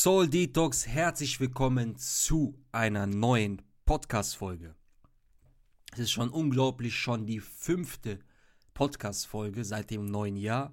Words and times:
Soul 0.00 0.28
Detox, 0.28 0.86
herzlich 0.86 1.40
willkommen 1.40 1.96
zu 1.96 2.56
einer 2.70 3.08
neuen 3.08 3.62
Podcast-Folge. 3.84 4.76
Es 5.90 5.98
ist 5.98 6.12
schon 6.12 6.28
unglaublich, 6.28 6.96
schon 6.96 7.26
die 7.26 7.40
fünfte 7.40 8.20
Podcast-Folge 8.74 9.64
seit 9.64 9.90
dem 9.90 10.04
neuen 10.04 10.36
Jahr. 10.36 10.72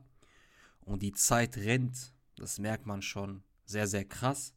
Und 0.82 1.02
die 1.02 1.12
Zeit 1.12 1.58
rennt, 1.58 2.14
das 2.36 2.60
merkt 2.60 2.86
man 2.86 3.02
schon 3.02 3.42
sehr, 3.66 3.88
sehr 3.88 4.06
krass. 4.06 4.54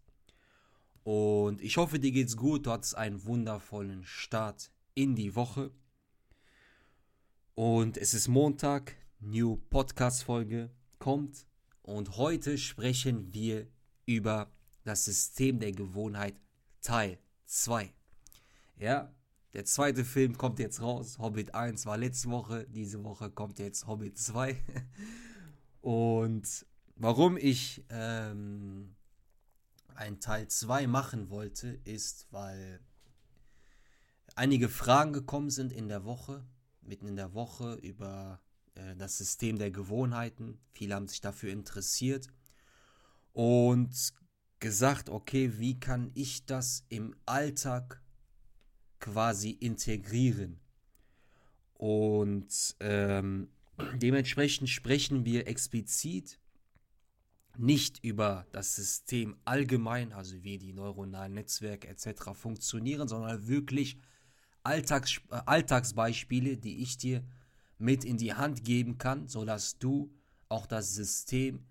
Und 1.03 1.63
ich 1.63 1.79
hoffe, 1.79 1.99
dir 1.99 2.13
geht's 2.13 2.37
gut, 2.37 2.67
du 2.67 2.73
hattest 2.73 2.95
einen 2.95 3.25
wundervollen 3.25 4.05
Start 4.05 4.71
in 4.93 5.17
die 5.17 5.35
Woche. 5.35 5.71
Und 7.55 7.97
es 7.97 8.13
ist 8.13 8.29
Montag, 8.29 8.97
New 9.19 9.57
Podcast-Folge 9.71 10.71
kommt. 10.99 11.47
Und 11.81 12.19
heute 12.19 12.59
sprechen 12.59 13.33
wir 13.33 13.67
über 14.05 14.53
das 14.89 15.05
System 15.05 15.61
der 15.61 15.73
Gewohnheit 15.73 16.35
Teil 16.81 17.19
2. 17.47 17.93
Ja, 18.79 19.13
der 19.53 19.65
zweite 19.65 20.05
Film 20.05 20.37
kommt 20.37 20.59
jetzt 20.59 20.81
raus. 20.81 21.19
Hobbit 21.19 21.55
1 21.55 21.87
war 21.87 21.97
letzte 21.97 22.31
Woche, 22.31 22.67
diese 22.69 23.05
Woche 23.05 23.31
kommt 23.31 23.59
jetzt 23.59 23.87
Hobbit 23.87 24.19
2. 24.19 24.57
Und 25.81 26.67
warum 26.97 27.37
ich 27.37 27.85
ähm, 27.91 28.95
ein 29.95 30.21
Teil 30.21 30.49
2 30.49 30.87
machen 30.87 31.31
wollte, 31.31 31.69
ist, 31.85 32.27
weil 32.31 32.81
einige 34.35 34.69
Fragen 34.69 35.13
gekommen 35.13 35.51
sind 35.51 35.73
in 35.73 35.89
der 35.89 36.05
Woche, 36.05 36.45
mitten 36.81 37.09
in 37.09 37.17
der 37.17 37.35
Woche 37.35 37.75
über 37.75 38.41
äh, 38.75 38.97
das 38.97 39.19
System 39.19 39.59
der 39.59 39.71
Gewohnheiten. 39.71 40.59
Viele 40.73 40.95
haben 40.95 41.09
sich 41.09 41.21
dafür 41.21 41.53
interessiert 41.53 42.29
und 43.33 44.13
gesagt, 44.61 45.09
okay, 45.09 45.59
wie 45.59 45.79
kann 45.79 46.11
ich 46.15 46.47
das 46.47 46.85
im 46.89 47.15
Alltag 47.27 48.03
quasi 49.01 49.51
integrieren? 49.51 50.61
Und 51.75 52.77
ähm, 52.81 53.49
dementsprechend 53.95 54.69
sprechen 54.69 55.25
wir 55.25 55.47
explizit 55.47 56.41
nicht 57.57 58.05
über 58.05 58.47
das 58.53 58.77
System 58.77 59.37
allgemein, 59.45 60.13
also 60.13 60.43
wie 60.43 60.59
die 60.59 60.73
neuronalen 60.73 61.35
Netzwerke 61.35 61.89
etc. 61.89 62.33
funktionieren, 62.33 63.09
sondern 63.09 63.49
wirklich 63.49 63.99
Alltags, 64.63 65.21
äh, 65.31 65.41
Alltagsbeispiele, 65.47 66.57
die 66.57 66.83
ich 66.83 66.99
dir 66.99 67.25
mit 67.79 68.05
in 68.05 68.17
die 68.17 68.35
Hand 68.35 68.65
geben 68.65 68.99
kann, 68.99 69.29
sodass 69.29 69.79
du 69.79 70.13
auch 70.49 70.67
das 70.67 70.95
System 70.95 71.65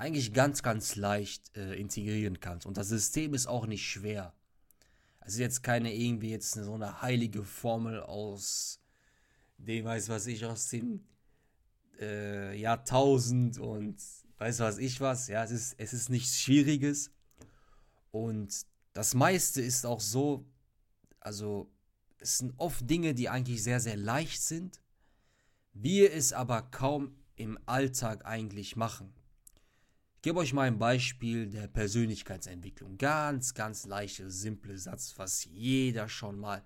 eigentlich 0.00 0.32
ganz, 0.32 0.62
ganz 0.62 0.96
leicht 0.96 1.54
äh, 1.54 1.74
integrieren 1.78 2.40
kannst. 2.40 2.64
Und 2.64 2.78
das 2.78 2.88
System 2.88 3.34
ist 3.34 3.46
auch 3.46 3.66
nicht 3.66 3.86
schwer. 3.86 4.32
Es 5.20 5.34
ist 5.34 5.40
jetzt 5.40 5.62
keine 5.62 5.94
irgendwie 5.94 6.30
jetzt 6.30 6.52
so 6.52 6.72
eine 6.72 7.02
heilige 7.02 7.44
Formel 7.44 8.00
aus 8.00 8.80
dem, 9.58 9.84
weiß 9.84 10.08
was 10.08 10.26
ich, 10.26 10.42
aus 10.46 10.68
dem 10.70 11.04
äh, 12.00 12.58
Jahrtausend 12.58 13.58
und 13.58 13.96
weiß 14.38 14.60
was 14.60 14.78
ich 14.78 15.02
was. 15.02 15.28
Ja, 15.28 15.44
es 15.44 15.50
ist, 15.50 15.74
es 15.76 15.92
ist 15.92 16.08
nichts 16.08 16.40
Schwieriges. 16.40 17.10
Und 18.10 18.64
das 18.94 19.12
meiste 19.12 19.60
ist 19.60 19.84
auch 19.84 20.00
so, 20.00 20.46
also 21.20 21.70
es 22.16 22.38
sind 22.38 22.54
oft 22.56 22.88
Dinge, 22.88 23.12
die 23.12 23.28
eigentlich 23.28 23.62
sehr, 23.62 23.80
sehr 23.80 23.98
leicht 23.98 24.40
sind, 24.40 24.80
wir 25.74 26.14
es 26.14 26.32
aber 26.32 26.62
kaum 26.62 27.14
im 27.36 27.58
Alltag 27.66 28.24
eigentlich 28.24 28.76
machen. 28.76 29.12
Gebe 30.22 30.38
euch 30.38 30.52
mal 30.52 30.66
ein 30.66 30.78
Beispiel 30.78 31.48
der 31.48 31.66
Persönlichkeitsentwicklung. 31.66 32.98
Ganz, 32.98 33.54
ganz 33.54 33.86
leichter, 33.86 34.30
simpler 34.30 34.76
Satz, 34.76 35.14
was 35.16 35.44
jeder 35.44 36.10
schon 36.10 36.38
mal 36.38 36.62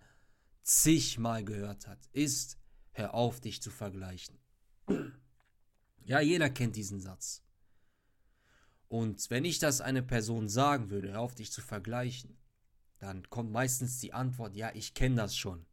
zigmal 0.64 1.44
gehört 1.44 1.86
hat, 1.86 2.00
ist, 2.12 2.58
hör 2.92 3.15
auf, 3.15 3.41
dich 3.41 3.62
zu 3.62 3.70
vergleichen. 3.70 4.38
Ja, 6.04 6.20
jeder 6.20 6.50
kennt 6.50 6.75
diesen 6.75 7.00
Satz. 7.00 7.42
Und 8.88 9.31
wenn 9.31 9.44
ich 9.44 9.59
das 9.60 9.81
einer 9.81 10.03
Person 10.03 10.48
sagen 10.48 10.91
würde, 10.91 11.12
hör 11.12 11.21
auf, 11.21 11.34
dich 11.34 11.53
zu 11.53 11.62
vergleichen, 11.62 12.36
dann 12.98 13.28
kommt 13.31 13.53
meistens 13.53 14.00
die 14.00 14.12
Antwort, 14.12 14.56
ja, 14.56 14.71
ich 14.75 14.94
kenne 14.94 15.16
das 15.16 15.36
schon. 15.36 15.65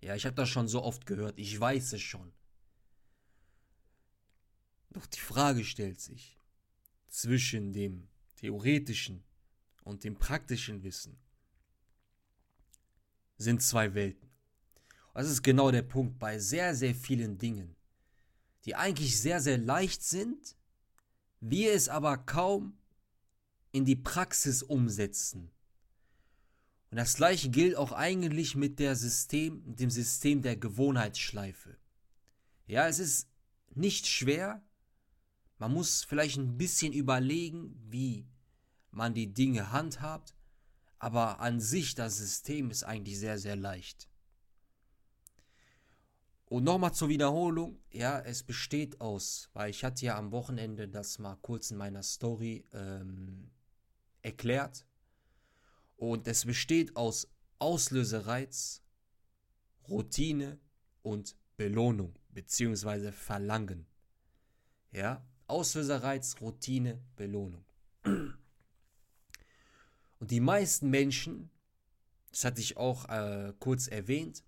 Ja, 0.00 0.14
ich 0.14 0.26
habe 0.26 0.36
das 0.36 0.48
schon 0.48 0.68
so 0.68 0.82
oft 0.82 1.06
gehört, 1.06 1.38
ich 1.38 1.58
weiß 1.58 1.94
es 1.94 2.02
schon. 2.02 2.32
Doch 4.96 5.04
die 5.04 5.20
Frage 5.20 5.62
stellt 5.62 6.00
sich 6.00 6.38
zwischen 7.08 7.74
dem 7.74 8.08
theoretischen 8.36 9.22
und 9.84 10.04
dem 10.04 10.16
praktischen 10.16 10.82
Wissen 10.82 11.18
sind 13.36 13.62
zwei 13.62 13.92
Welten. 13.92 14.30
das 15.12 15.28
ist 15.28 15.42
genau 15.42 15.70
der 15.70 15.82
Punkt 15.82 16.18
bei 16.18 16.38
sehr, 16.38 16.74
sehr 16.74 16.94
vielen 16.94 17.36
Dingen, 17.36 17.76
die 18.64 18.74
eigentlich 18.74 19.20
sehr, 19.20 19.42
sehr 19.42 19.58
leicht 19.58 20.02
sind, 20.02 20.56
wir 21.40 21.74
es 21.74 21.90
aber 21.90 22.16
kaum 22.16 22.78
in 23.72 23.84
die 23.84 23.96
Praxis 23.96 24.62
umsetzen. 24.62 25.50
Und 26.90 26.96
das 26.96 27.16
gleiche 27.16 27.50
gilt 27.50 27.76
auch 27.76 27.92
eigentlich 27.92 28.56
mit 28.56 28.78
der 28.78 28.96
System, 28.96 29.62
dem 29.76 29.90
System 29.90 30.40
der 30.40 30.56
Gewohnheitsschleife. 30.56 31.76
Ja, 32.66 32.88
es 32.88 32.98
ist 32.98 33.28
nicht 33.74 34.06
schwer, 34.06 34.62
man 35.58 35.72
muss 35.72 36.04
vielleicht 36.04 36.36
ein 36.36 36.58
bisschen 36.58 36.92
überlegen, 36.92 37.74
wie 37.88 38.26
man 38.90 39.14
die 39.14 39.32
Dinge 39.32 39.72
handhabt, 39.72 40.34
aber 40.98 41.40
an 41.40 41.60
sich 41.60 41.94
das 41.94 42.18
System 42.18 42.70
ist 42.70 42.84
eigentlich 42.84 43.18
sehr, 43.18 43.38
sehr 43.38 43.56
leicht. 43.56 44.08
Und 46.48 46.62
nochmal 46.62 46.94
zur 46.94 47.08
Wiederholung, 47.08 47.80
ja, 47.90 48.20
es 48.20 48.44
besteht 48.44 49.00
aus, 49.00 49.50
weil 49.52 49.70
ich 49.70 49.82
hatte 49.82 50.06
ja 50.06 50.16
am 50.16 50.30
Wochenende 50.30 50.88
das 50.88 51.18
mal 51.18 51.36
kurz 51.42 51.72
in 51.72 51.76
meiner 51.76 52.04
Story 52.04 52.64
ähm, 52.72 53.50
erklärt. 54.22 54.86
Und 55.96 56.28
es 56.28 56.44
besteht 56.44 56.94
aus 56.94 57.28
Auslösereiz, 57.58 58.82
Routine 59.88 60.60
und 61.02 61.36
Belohnung 61.56 62.16
bzw. 62.28 63.10
Verlangen. 63.10 63.86
Ja, 64.92 65.26
Auslöserreiz, 65.46 66.36
Routine, 66.40 67.00
Belohnung. 67.16 67.64
Und 70.18 70.30
die 70.30 70.40
meisten 70.40 70.90
Menschen, 70.90 71.50
das 72.30 72.44
hatte 72.44 72.60
ich 72.60 72.76
auch 72.76 73.08
äh, 73.08 73.52
kurz 73.58 73.86
erwähnt, 73.88 74.44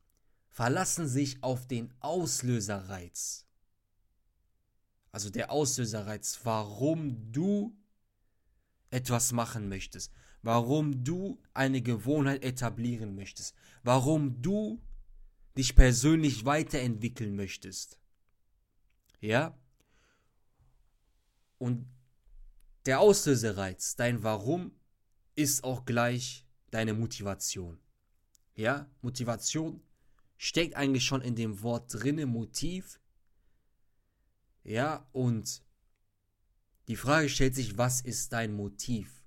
verlassen 0.51 1.07
sich 1.07 1.43
auf 1.43 1.67
den 1.67 1.93
Auslöserreiz. 2.01 3.47
Also 5.13 5.31
der 5.31 5.51
Auslöserreiz, 5.51 6.41
warum 6.45 7.33
du 7.33 7.77
etwas 8.91 9.33
machen 9.33 9.69
möchtest, 9.69 10.13
warum 10.43 11.05
du 11.05 11.41
eine 11.55 11.83
Gewohnheit 11.83 12.43
etablieren 12.43 13.15
möchtest, 13.15 13.55
warum 13.83 14.41
du 14.41 14.81
dich 15.57 15.75
persönlich 15.75 16.45
weiterentwickeln 16.45 17.35
möchtest. 17.37 17.99
Ja? 19.21 19.59
Und 21.59 21.87
der 22.87 23.01
Auslösereiz, 23.01 23.97
dein 23.97 24.23
Warum, 24.23 24.73
ist 25.35 25.65
auch 25.65 25.85
gleich 25.85 26.47
deine 26.71 26.95
Motivation. 26.95 27.79
Ja, 28.55 28.91
Motivation 29.03 29.83
steckt 30.37 30.75
eigentlich 30.75 31.05
schon 31.05 31.21
in 31.21 31.37
dem 31.37 31.63
Wort 31.63 31.93
drinne, 31.93 32.27
Motiv. 32.27 33.01
Ja, 34.65 35.07
und 35.13 35.63
die 36.89 36.97
Frage 36.97 37.29
stellt 37.29 37.55
sich, 37.55 37.77
was 37.77 38.01
ist 38.01 38.33
dein 38.33 38.53
Motiv? 38.53 39.25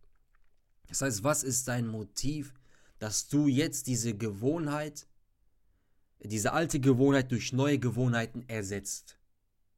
Das 0.87 1.01
heißt, 1.01 1.23
was 1.23 1.43
ist 1.43 1.67
dein 1.67 1.87
Motiv, 1.87 2.53
dass 2.99 3.27
du 3.27 3.47
jetzt 3.47 3.87
diese 3.87 4.15
Gewohnheit, 4.15 5.07
diese 6.19 6.53
alte 6.53 6.79
Gewohnheit 6.79 7.31
durch 7.31 7.53
neue 7.53 7.79
Gewohnheiten 7.79 8.43
ersetzt? 8.49 9.17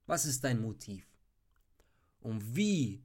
Was 0.06 0.26
ist 0.26 0.44
dein 0.44 0.62
Motiv? 0.62 1.13
Und 2.24 2.56
wie 2.56 3.04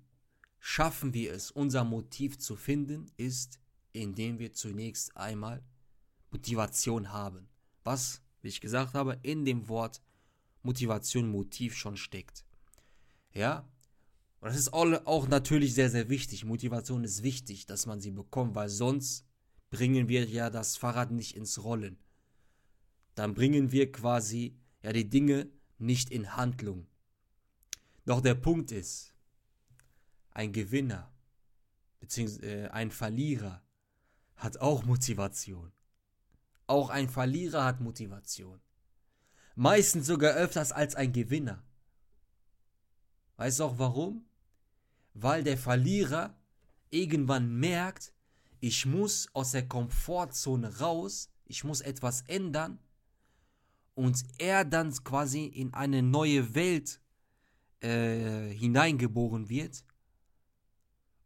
schaffen 0.61 1.13
wir 1.13 1.33
es, 1.33 1.51
unser 1.51 1.85
Motiv 1.85 2.39
zu 2.39 2.57
finden, 2.57 3.11
ist, 3.17 3.59
indem 3.93 4.39
wir 4.39 4.53
zunächst 4.53 5.17
einmal 5.17 5.63
Motivation 6.31 7.13
haben. 7.13 7.49
Was, 7.85 8.23
wie 8.43 8.49
ich 8.49 8.61
gesagt 8.61 8.95
habe, 8.95 9.19
in 9.23 9.45
dem 9.45 9.69
Wort 9.69 10.01
Motivation, 10.63 11.31
Motiv 11.31 11.75
schon 11.77 11.97
steckt. 11.97 12.45
Ja? 13.33 13.69
Und 14.41 14.51
das 14.51 14.57
ist 14.57 14.73
auch 14.73 15.29
natürlich 15.29 15.75
sehr, 15.75 15.91
sehr 15.91 16.09
wichtig. 16.09 16.45
Motivation 16.45 17.03
ist 17.03 17.23
wichtig, 17.23 17.67
dass 17.67 17.87
man 17.87 18.01
sie 18.01 18.11
bekommt, 18.11 18.55
weil 18.55 18.69
sonst 18.69 19.25
bringen 19.71 20.09
wir 20.09 20.27
ja 20.27 20.49
das 20.51 20.77
Fahrrad 20.77 21.11
nicht 21.11 21.37
ins 21.37 21.63
Rollen. 21.65 21.99
Dann 23.15 23.35
bringen 23.35 23.73
wir 23.73 23.91
quasi 23.91 24.57
ja 24.83 24.93
die 24.93 25.09
Dinge 25.09 25.51
nicht 25.79 26.11
in 26.11 26.37
Handlung. 26.37 26.87
Doch 28.09 28.23
der 28.23 28.37
Punkt 28.37 28.73
ist, 28.73 29.13
ein 30.31 30.51
Gewinner 30.51 31.13
beziehungsweise 32.01 32.47
äh, 32.47 32.69
ein 32.69 32.91
Verlierer 32.91 33.63
hat 34.37 34.57
auch 34.63 34.83
Motivation. 34.83 35.71
Auch 36.67 36.89
ein 36.89 37.11
Verlierer 37.11 37.65
hat 37.67 37.83
Motivation. 37.83 38.63
Meistens 39.57 40.07
sogar 40.07 40.33
öfters 40.33 40.73
als 40.73 40.95
ein 40.95 41.13
Gewinner. 41.13 41.63
Weißt 43.37 43.61
du 43.61 43.65
auch 43.65 43.79
warum? 43.79 44.25
Weil 45.13 45.45
der 45.45 45.59
Verlierer 45.59 46.35
irgendwann 46.89 47.61
merkt, 47.61 48.15
ich 48.61 48.87
muss 48.87 49.29
aus 49.35 49.51
der 49.51 49.69
Komfortzone 49.69 50.79
raus, 50.79 51.29
ich 51.45 51.63
muss 51.63 51.83
etwas 51.83 52.23
ändern 52.23 52.79
und 53.95 54.25
er 54.39 54.65
dann 54.65 54.95
quasi 55.05 55.45
in 55.45 55.75
eine 55.75 56.03
neue 56.03 56.55
Welt 56.55 57.03
äh, 57.81 58.49
hineingeboren 58.51 59.49
wird 59.49 59.85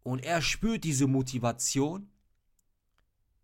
und 0.02 0.24
er 0.24 0.42
spürt 0.42 0.84
diese 0.84 1.06
Motivation. 1.06 2.10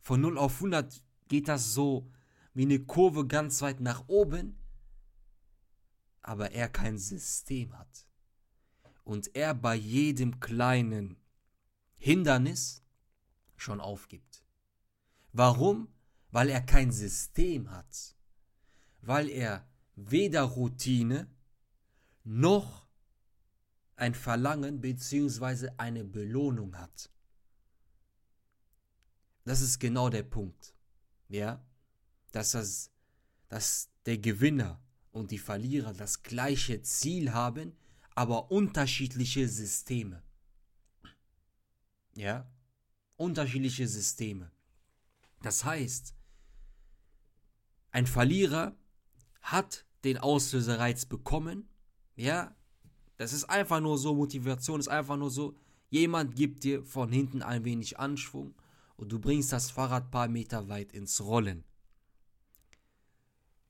Von 0.00 0.20
0 0.20 0.38
auf 0.38 0.56
100 0.56 1.02
geht 1.28 1.49
das 1.49 1.75
so 1.75 2.10
wie 2.55 2.62
eine 2.62 2.81
Kurve 2.81 3.26
ganz 3.26 3.62
weit 3.62 3.81
nach 3.81 4.08
oben, 4.08 4.58
aber 6.22 6.52
er 6.52 6.69
kein 6.69 6.99
System 6.99 7.78
hat. 7.78 8.08
Und 9.05 9.34
er 9.37 9.55
bei 9.55 9.75
jedem 9.75 10.40
kleinen 10.40 11.16
Hindernis 11.96 12.82
schon 13.56 13.81
aufgibt. 13.81 14.44
Warum? 15.32 15.88
Weil 16.31 16.50
er 16.50 16.60
kein 16.60 16.93
System 16.93 17.70
hat. 17.70 18.16
Weil 19.00 19.31
er 19.31 19.66
weder 19.94 20.43
Routine 20.43 21.31
noch 22.25 22.88
ein 23.98 24.14
Verlangen 24.14 24.80
bzw. 24.80 25.70
eine 25.76 26.04
Belohnung 26.04 26.78
hat. 26.78 27.10
Das 29.44 29.60
ist 29.60 29.80
genau 29.80 30.08
der 30.08 30.22
Punkt. 30.22 30.74
Ja? 31.28 31.64
Dass, 32.30 32.52
das, 32.52 32.92
dass 33.48 33.90
der 34.06 34.18
Gewinner 34.18 34.80
und 35.10 35.32
die 35.32 35.38
Verlierer 35.38 35.92
das 35.94 36.22
gleiche 36.22 36.80
Ziel 36.82 37.32
haben, 37.32 37.76
aber 38.14 38.52
unterschiedliche 38.52 39.48
Systeme. 39.48 40.22
Ja? 42.14 42.48
Unterschiedliche 43.16 43.88
Systeme. 43.88 44.52
Das 45.42 45.64
heißt, 45.64 46.14
ein 47.90 48.06
Verlierer 48.06 48.76
hat 49.40 49.86
den 50.04 50.18
Auslösereiz 50.18 51.04
bekommen, 51.06 51.68
ja, 52.14 52.54
das 53.19 53.32
ist 53.32 53.44
einfach 53.44 53.81
nur 53.81 53.99
so, 53.99 54.15
Motivation 54.15 54.81
ist 54.81 54.88
einfach 54.88 55.17
nur 55.17 55.31
so, 55.31 55.55
jemand 55.91 56.35
gibt 56.37 56.65
dir 56.65 56.85
von 56.85 57.12
hinten 57.12 57.43
ein 57.43 57.65
wenig 57.65 57.99
Anschwung 57.99 58.55
und 58.97 59.12
du 59.12 59.19
bringst 59.19 59.53
das 59.53 59.70
Fahrrad 59.70 60.11
paar 60.11 60.29
Meter 60.29 60.69
weit 60.69 60.93
ins 60.93 61.20
Rollen. 61.20 61.65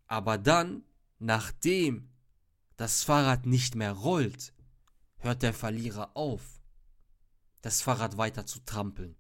Aber 0.06 0.38
dann, 0.38 0.84
nachdem 1.18 2.08
das 2.76 3.02
Fahrrad 3.02 3.46
nicht 3.46 3.74
mehr 3.74 3.92
rollt, 3.92 4.52
hört 5.16 5.42
der 5.42 5.52
Verlierer 5.52 6.16
auf, 6.16 6.60
das 7.62 7.82
Fahrrad 7.82 8.16
weiter 8.16 8.46
zu 8.46 8.60
trampeln. 8.60 9.16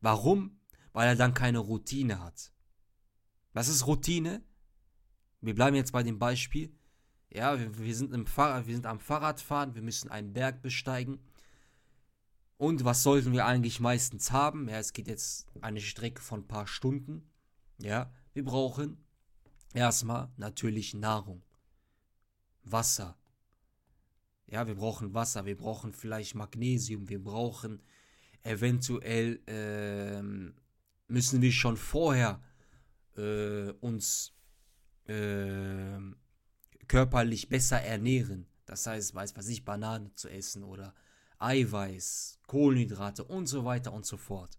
Warum? 0.00 0.58
Weil 0.92 1.08
er 1.08 1.16
dann 1.16 1.34
keine 1.34 1.58
Routine 1.58 2.20
hat. 2.20 2.52
Was 3.52 3.68
ist 3.68 3.86
Routine? 3.86 4.42
Wir 5.40 5.54
bleiben 5.54 5.76
jetzt 5.76 5.92
bei 5.92 6.02
dem 6.02 6.18
Beispiel. 6.18 6.74
Ja, 7.30 7.58
wir, 7.58 7.78
wir, 7.78 7.94
sind 7.94 8.12
im 8.14 8.26
Fahrrad, 8.26 8.66
wir 8.66 8.74
sind 8.74 8.86
am 8.86 9.00
Fahrradfahren, 9.00 9.74
wir 9.74 9.82
müssen 9.82 10.10
einen 10.10 10.32
Berg 10.32 10.62
besteigen. 10.62 11.20
Und 12.56 12.84
was 12.84 13.02
sollten 13.02 13.32
wir 13.32 13.46
eigentlich 13.46 13.80
meistens 13.80 14.32
haben? 14.32 14.68
Ja, 14.68 14.78
es 14.78 14.92
geht 14.92 15.06
jetzt 15.06 15.46
eine 15.60 15.80
Strecke 15.80 16.20
von 16.20 16.40
ein 16.40 16.48
paar 16.48 16.66
Stunden. 16.66 17.30
Ja, 17.78 18.10
wir 18.32 18.44
brauchen 18.44 18.98
erstmal 19.74 20.30
natürlich 20.36 20.94
Nahrung. 20.94 21.42
Wasser. 22.64 23.16
Ja, 24.46 24.66
wir 24.66 24.74
brauchen 24.74 25.14
Wasser, 25.14 25.44
wir 25.44 25.56
brauchen 25.56 25.92
vielleicht 25.92 26.34
Magnesium, 26.34 27.08
wir 27.08 27.22
brauchen 27.22 27.82
eventuell, 28.42 29.40
äh, 29.46 30.22
müssen 31.06 31.42
wir 31.42 31.52
schon 31.52 31.76
vorher 31.76 32.42
äh, 33.16 33.70
uns 33.80 34.32
äh, 35.06 35.98
körperlich 36.88 37.48
besser 37.48 37.80
ernähren. 37.80 38.46
Das 38.66 38.86
heißt, 38.86 39.14
weiß 39.14 39.36
was 39.36 39.48
ich, 39.48 39.64
Banane 39.64 40.12
zu 40.14 40.28
essen 40.28 40.64
oder 40.64 40.94
Eiweiß, 41.38 42.40
Kohlenhydrate 42.46 43.24
und 43.24 43.46
so 43.46 43.64
weiter 43.64 43.92
und 43.92 44.04
so 44.04 44.16
fort. 44.16 44.56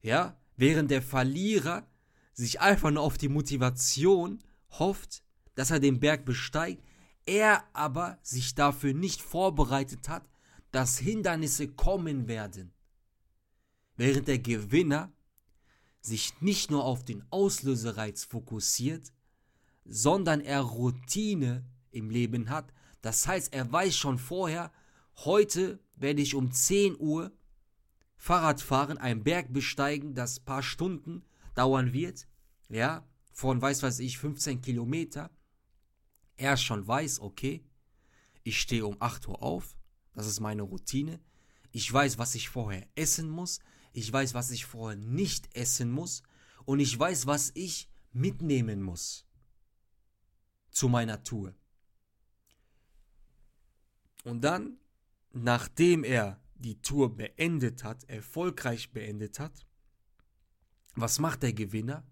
Ja, 0.00 0.36
während 0.56 0.90
der 0.90 1.02
Verlierer 1.02 1.86
sich 2.32 2.60
einfach 2.60 2.90
nur 2.90 3.02
auf 3.02 3.18
die 3.18 3.28
Motivation 3.28 4.42
hofft, 4.70 5.22
dass 5.54 5.70
er 5.70 5.80
den 5.80 6.00
Berg 6.00 6.24
besteigt, 6.24 6.82
er 7.26 7.64
aber 7.72 8.18
sich 8.22 8.54
dafür 8.54 8.94
nicht 8.94 9.20
vorbereitet 9.20 10.08
hat, 10.08 10.28
dass 10.70 10.98
Hindernisse 10.98 11.68
kommen 11.68 12.26
werden. 12.26 12.72
Während 13.96 14.28
der 14.28 14.38
Gewinner 14.38 15.12
sich 16.00 16.40
nicht 16.40 16.70
nur 16.70 16.84
auf 16.84 17.04
den 17.04 17.24
Auslösereiz 17.30 18.24
fokussiert, 18.24 19.12
sondern 19.84 20.40
er 20.40 20.60
Routine 20.60 21.64
im 21.90 22.10
Leben 22.10 22.50
hat. 22.50 22.72
Das 23.00 23.26
heißt, 23.26 23.52
er 23.52 23.70
weiß 23.70 23.96
schon 23.96 24.18
vorher, 24.18 24.72
heute 25.24 25.80
werde 25.96 26.22
ich 26.22 26.34
um 26.34 26.52
10 26.52 26.96
Uhr 26.98 27.32
Fahrrad 28.16 28.60
fahren, 28.60 28.98
einen 28.98 29.24
Berg 29.24 29.52
besteigen, 29.52 30.14
das 30.14 30.38
ein 30.38 30.44
paar 30.44 30.62
Stunden 30.62 31.24
dauern 31.54 31.92
wird, 31.92 32.28
ja, 32.68 33.04
von 33.32 33.60
weiß 33.60 33.82
weiß 33.82 33.98
ich 33.98 34.18
15 34.18 34.60
Kilometer. 34.62 35.30
Er 36.36 36.56
schon 36.56 36.86
weiß, 36.86 37.20
okay, 37.20 37.64
ich 38.44 38.60
stehe 38.60 38.86
um 38.86 38.96
8 39.00 39.26
Uhr 39.28 39.42
auf, 39.42 39.76
das 40.12 40.26
ist 40.26 40.40
meine 40.40 40.62
Routine. 40.62 41.20
Ich 41.72 41.92
weiß, 41.92 42.18
was 42.18 42.34
ich 42.34 42.48
vorher 42.48 42.86
essen 42.94 43.30
muss. 43.30 43.60
Ich 43.92 44.12
weiß, 44.12 44.34
was 44.34 44.50
ich 44.50 44.66
vorher 44.66 44.96
nicht 44.96 45.54
essen 45.56 45.90
muss. 45.90 46.22
Und 46.64 46.80
ich 46.80 46.98
weiß, 46.98 47.26
was 47.26 47.50
ich 47.54 47.88
mitnehmen 48.12 48.82
muss 48.82 49.26
zu 50.72 50.88
meiner 50.88 51.22
Tour. 51.22 51.54
Und 54.24 54.42
dann, 54.42 54.78
nachdem 55.30 56.04
er 56.04 56.40
die 56.54 56.80
Tour 56.80 57.16
beendet 57.16 57.84
hat, 57.84 58.04
erfolgreich 58.04 58.92
beendet 58.92 59.38
hat, 59.38 59.66
was 60.94 61.18
macht 61.18 61.42
der 61.42 61.52
Gewinner? 61.52 62.06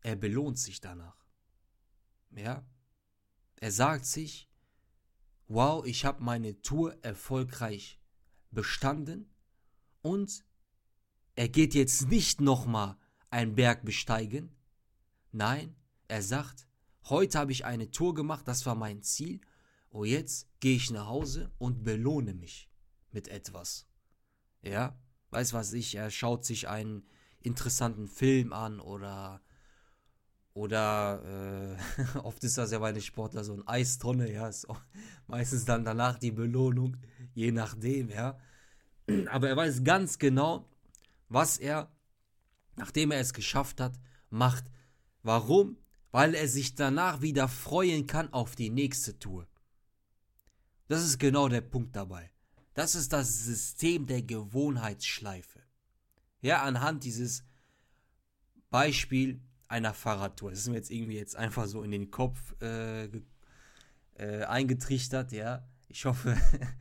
Er 0.00 0.16
belohnt 0.16 0.58
sich 0.58 0.80
danach. 0.80 1.24
Ja? 2.30 2.64
Er 3.56 3.72
sagt 3.72 4.06
sich, 4.06 4.48
wow, 5.48 5.84
ich 5.84 6.04
habe 6.04 6.22
meine 6.22 6.60
Tour 6.60 6.96
erfolgreich 7.02 7.98
bestanden 8.50 9.30
und 10.02 10.44
er 11.34 11.48
geht 11.48 11.74
jetzt 11.74 12.08
nicht 12.08 12.40
nochmal 12.40 12.96
einen 13.30 13.54
Berg 13.54 13.84
besteigen. 13.84 14.54
Nein, 15.32 15.74
er 16.08 16.22
sagt, 16.22 16.65
Heute 17.08 17.38
habe 17.38 17.52
ich 17.52 17.64
eine 17.64 17.90
Tour 17.92 18.14
gemacht, 18.14 18.48
das 18.48 18.66
war 18.66 18.74
mein 18.74 19.02
Ziel. 19.02 19.40
Und 19.90 20.00
oh, 20.00 20.04
jetzt 20.04 20.48
gehe 20.58 20.76
ich 20.76 20.90
nach 20.90 21.06
Hause 21.06 21.52
und 21.58 21.84
belohne 21.84 22.34
mich 22.34 22.68
mit 23.12 23.28
etwas. 23.28 23.86
Ja, 24.60 24.98
weiß 25.30 25.52
was 25.52 25.72
ich, 25.72 25.94
er 25.94 26.10
schaut 26.10 26.44
sich 26.44 26.68
einen 26.68 27.06
interessanten 27.40 28.08
Film 28.08 28.52
an 28.52 28.80
oder 28.80 29.40
oder 30.52 31.76
äh, 31.98 32.18
oft 32.24 32.42
ist 32.42 32.58
das 32.58 32.72
ja 32.72 32.78
bei 32.80 32.90
den 32.90 33.02
Sportler 33.02 33.44
so 33.44 33.54
ein 33.54 33.68
Eistonne, 33.68 34.32
ja, 34.32 34.48
ist 34.48 34.66
meistens 35.28 35.64
dann 35.64 35.84
danach 35.84 36.18
die 36.18 36.32
Belohnung, 36.32 36.96
je 37.34 37.52
nachdem, 37.52 38.08
ja. 38.08 38.38
Aber 39.30 39.48
er 39.48 39.56
weiß 39.56 39.84
ganz 39.84 40.18
genau, 40.18 40.68
was 41.28 41.58
er, 41.58 41.94
nachdem 42.74 43.12
er 43.12 43.20
es 43.20 43.32
geschafft 43.32 43.80
hat, 43.80 44.00
macht. 44.28 44.64
Warum? 45.22 45.76
Weil 46.16 46.34
er 46.34 46.48
sich 46.48 46.74
danach 46.74 47.20
wieder 47.20 47.46
freuen 47.46 48.06
kann 48.06 48.32
auf 48.32 48.56
die 48.56 48.70
nächste 48.70 49.18
Tour. 49.18 49.46
Das 50.88 51.04
ist 51.04 51.18
genau 51.18 51.46
der 51.46 51.60
Punkt 51.60 51.94
dabei. 51.94 52.30
Das 52.72 52.94
ist 52.94 53.12
das 53.12 53.44
System 53.44 54.06
der 54.06 54.22
Gewohnheitsschleife. 54.22 55.60
Ja, 56.40 56.62
anhand 56.62 57.04
dieses 57.04 57.44
Beispiel 58.70 59.42
einer 59.68 59.92
Fahrradtour. 59.92 60.52
Das 60.52 60.60
ist 60.60 60.68
mir 60.68 60.76
jetzt 60.76 60.90
irgendwie 60.90 61.18
jetzt 61.18 61.36
einfach 61.36 61.66
so 61.66 61.82
in 61.82 61.90
den 61.90 62.10
Kopf 62.10 62.54
äh, 62.62 63.10
äh, 64.14 64.44
eingetrichtert, 64.44 65.32
ja. 65.32 65.68
Ich 65.88 66.06
hoffe, 66.06 66.34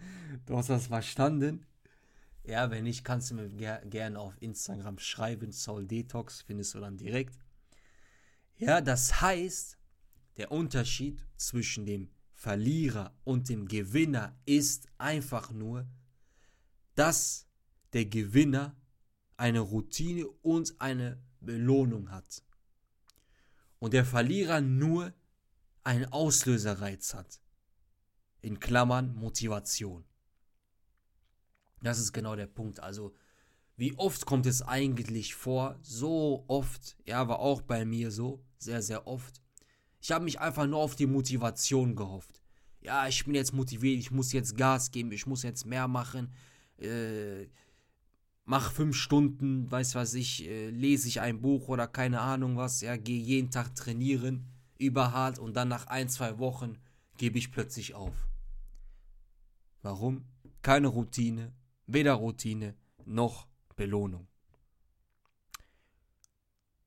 du 0.46 0.56
hast 0.56 0.70
das 0.70 0.88
verstanden. 0.88 1.65
Ja, 2.46 2.72
wenn 2.72 2.86
nicht, 2.86 3.04
kannst 3.04 3.32
du 3.32 3.36
mir 3.36 3.50
ger 3.50 3.82
gerne 3.86 4.18
auf 4.18 4.42
Instagram 4.42 4.98
schreiben. 4.98 5.51
Soul 5.51 5.88
Detox 5.88 6.42
findest 6.44 6.74
du 6.74 6.80
dann 6.80 6.96
direkt. 6.96 7.45
Ja, 8.58 8.82
das 8.82 9.22
heißt, 9.22 9.78
der 10.38 10.52
Unterschied 10.52 11.26
zwischen 11.36 11.86
dem 11.86 12.10
Verlierer 12.34 13.14
und 13.24 13.50
dem 13.50 13.68
Gewinner 13.68 14.38
ist 14.46 14.88
einfach 14.98 15.52
nur, 15.52 15.88
dass 16.96 17.48
der 17.94 18.06
Gewinner 18.06 18.76
eine 19.38 19.60
Routine 19.60 20.28
und 20.42 20.80
eine 20.80 21.22
Belohnung 21.42 22.12
hat. 22.12 22.44
Und 23.80 23.94
der 23.94 24.06
Verlierer 24.06 24.62
nur 24.62 25.14
einen 25.84 26.06
Auslöserreiz 26.12 27.14
hat. 27.14 27.40
In 28.42 28.60
Klammern 28.60 29.14
Motivation. 29.16 30.06
Das 31.82 32.00
ist 32.00 32.14
genau 32.14 32.36
der 32.36 32.48
Punkt. 32.48 32.80
Also, 32.80 33.16
wie 33.77 33.98
oft 33.98 34.25
kommt 34.25 34.46
es 34.46 34.62
eigentlich 34.62 35.36
vor? 35.36 35.77
So 35.82 36.46
oft. 36.48 36.96
Ja, 37.05 37.27
war 37.27 37.39
auch 37.39 37.62
bei 37.62 37.86
mir 37.86 38.12
so. 38.12 38.44
Sehr, 38.58 38.82
sehr 38.82 39.05
oft. 39.05 39.41
Ich 40.00 40.12
habe 40.12 40.24
mich 40.24 40.39
einfach 40.39 40.65
nur 40.65 40.79
auf 40.79 40.96
die 40.96 41.08
Motivation 41.08 41.96
gehofft. 41.96 42.41
Ja, 42.82 43.08
ich 43.08 43.25
bin 43.25 43.36
jetzt 43.36 43.53
motiviert, 43.53 44.00
ich 44.00 44.12
muss 44.12 44.32
jetzt 44.32 44.55
Gas 44.55 44.91
geben, 44.91 45.12
ich 45.12 45.25
muss 45.25 45.44
jetzt 45.44 45.65
mehr 45.65 45.88
machen. 45.88 46.32
Äh, 46.77 47.48
mach 48.46 48.72
fünf 48.72 48.96
Stunden, 48.96 49.70
weiß 49.70 49.96
was 49.96 50.13
ich, 50.13 50.48
äh, 50.48 50.70
lese 50.70 51.08
ich 51.08 51.20
ein 51.20 51.41
Buch 51.41 51.67
oder 51.67 51.88
keine 51.88 52.22
Ahnung 52.22 52.58
was, 52.58 52.82
ja, 52.82 52.96
gehe 52.96 53.20
jeden 53.20 53.50
Tag 53.50 53.74
trainieren, 53.75 54.46
überhart 54.77 55.39
und 55.39 55.55
dann 55.55 55.67
nach 55.67 55.88
ein, 55.88 56.10
zwei 56.10 56.38
Wochen 56.38 56.77
gebe 57.17 57.39
ich 57.39 57.51
plötzlich 57.51 57.96
auf. 57.96 58.27
Warum? 59.82 60.25
Keine 60.62 60.88
Routine, 60.88 61.53
weder 61.88 62.13
Routine 62.13 62.75
noch 63.05 63.48
Belohnung. 63.75 64.27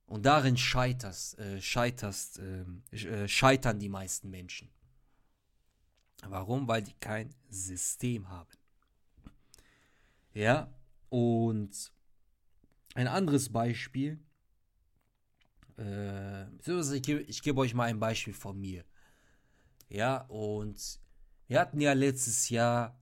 Und 0.07 0.25
darin 0.25 0.57
scheiterst, 0.57 1.39
äh, 1.39 1.61
scheiterst, 1.61 2.39
ähm, 2.39 2.83
äh, 2.93 3.29
scheitern 3.29 3.79
die 3.79 3.91
meisten 3.91 4.31
Menschen. 4.31 4.71
Warum? 6.27 6.67
Weil 6.67 6.83
die 6.83 6.95
kein 6.95 7.35
System 7.51 8.29
haben. 8.29 8.51
Ja, 10.33 10.73
und 11.11 11.93
ein 12.95 13.07
anderes 13.07 13.53
Beispiel, 13.53 14.19
äh, 15.79 16.45
ich 16.57 17.03
gebe, 17.03 17.21
ich 17.23 17.43
gebe 17.43 17.61
euch 17.61 17.75
mal 17.75 17.85
ein 17.85 18.01
Beispiel 18.01 18.35
von 18.35 18.59
mir. 18.59 18.85
Ja, 19.89 20.23
und 20.29 21.01
wir 21.47 21.61
hatten 21.61 21.81
ja 21.81 21.93
letztes 21.93 22.49
Jahr, 22.49 22.98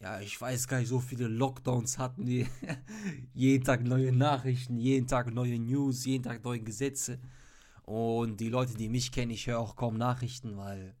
ja, 0.00 0.20
ich 0.20 0.38
weiß 0.40 0.68
gar 0.68 0.78
nicht, 0.78 0.88
so 0.88 1.00
viele 1.00 1.26
Lockdowns 1.26 1.98
hatten 1.98 2.26
wir. 2.26 2.46
jeden 3.34 3.64
Tag 3.64 3.82
neue 3.82 4.12
Nachrichten, 4.12 4.78
jeden 4.78 5.06
Tag 5.06 5.32
neue 5.32 5.58
News, 5.58 6.04
jeden 6.04 6.24
Tag 6.24 6.44
neue 6.44 6.60
Gesetze. 6.60 7.18
Und 7.82 8.40
die 8.40 8.48
Leute, 8.48 8.74
die 8.74 8.88
mich 8.88 9.12
kennen, 9.12 9.30
ich 9.30 9.46
höre 9.46 9.58
auch 9.58 9.76
kaum 9.76 9.96
Nachrichten, 9.96 10.56
weil, 10.56 10.94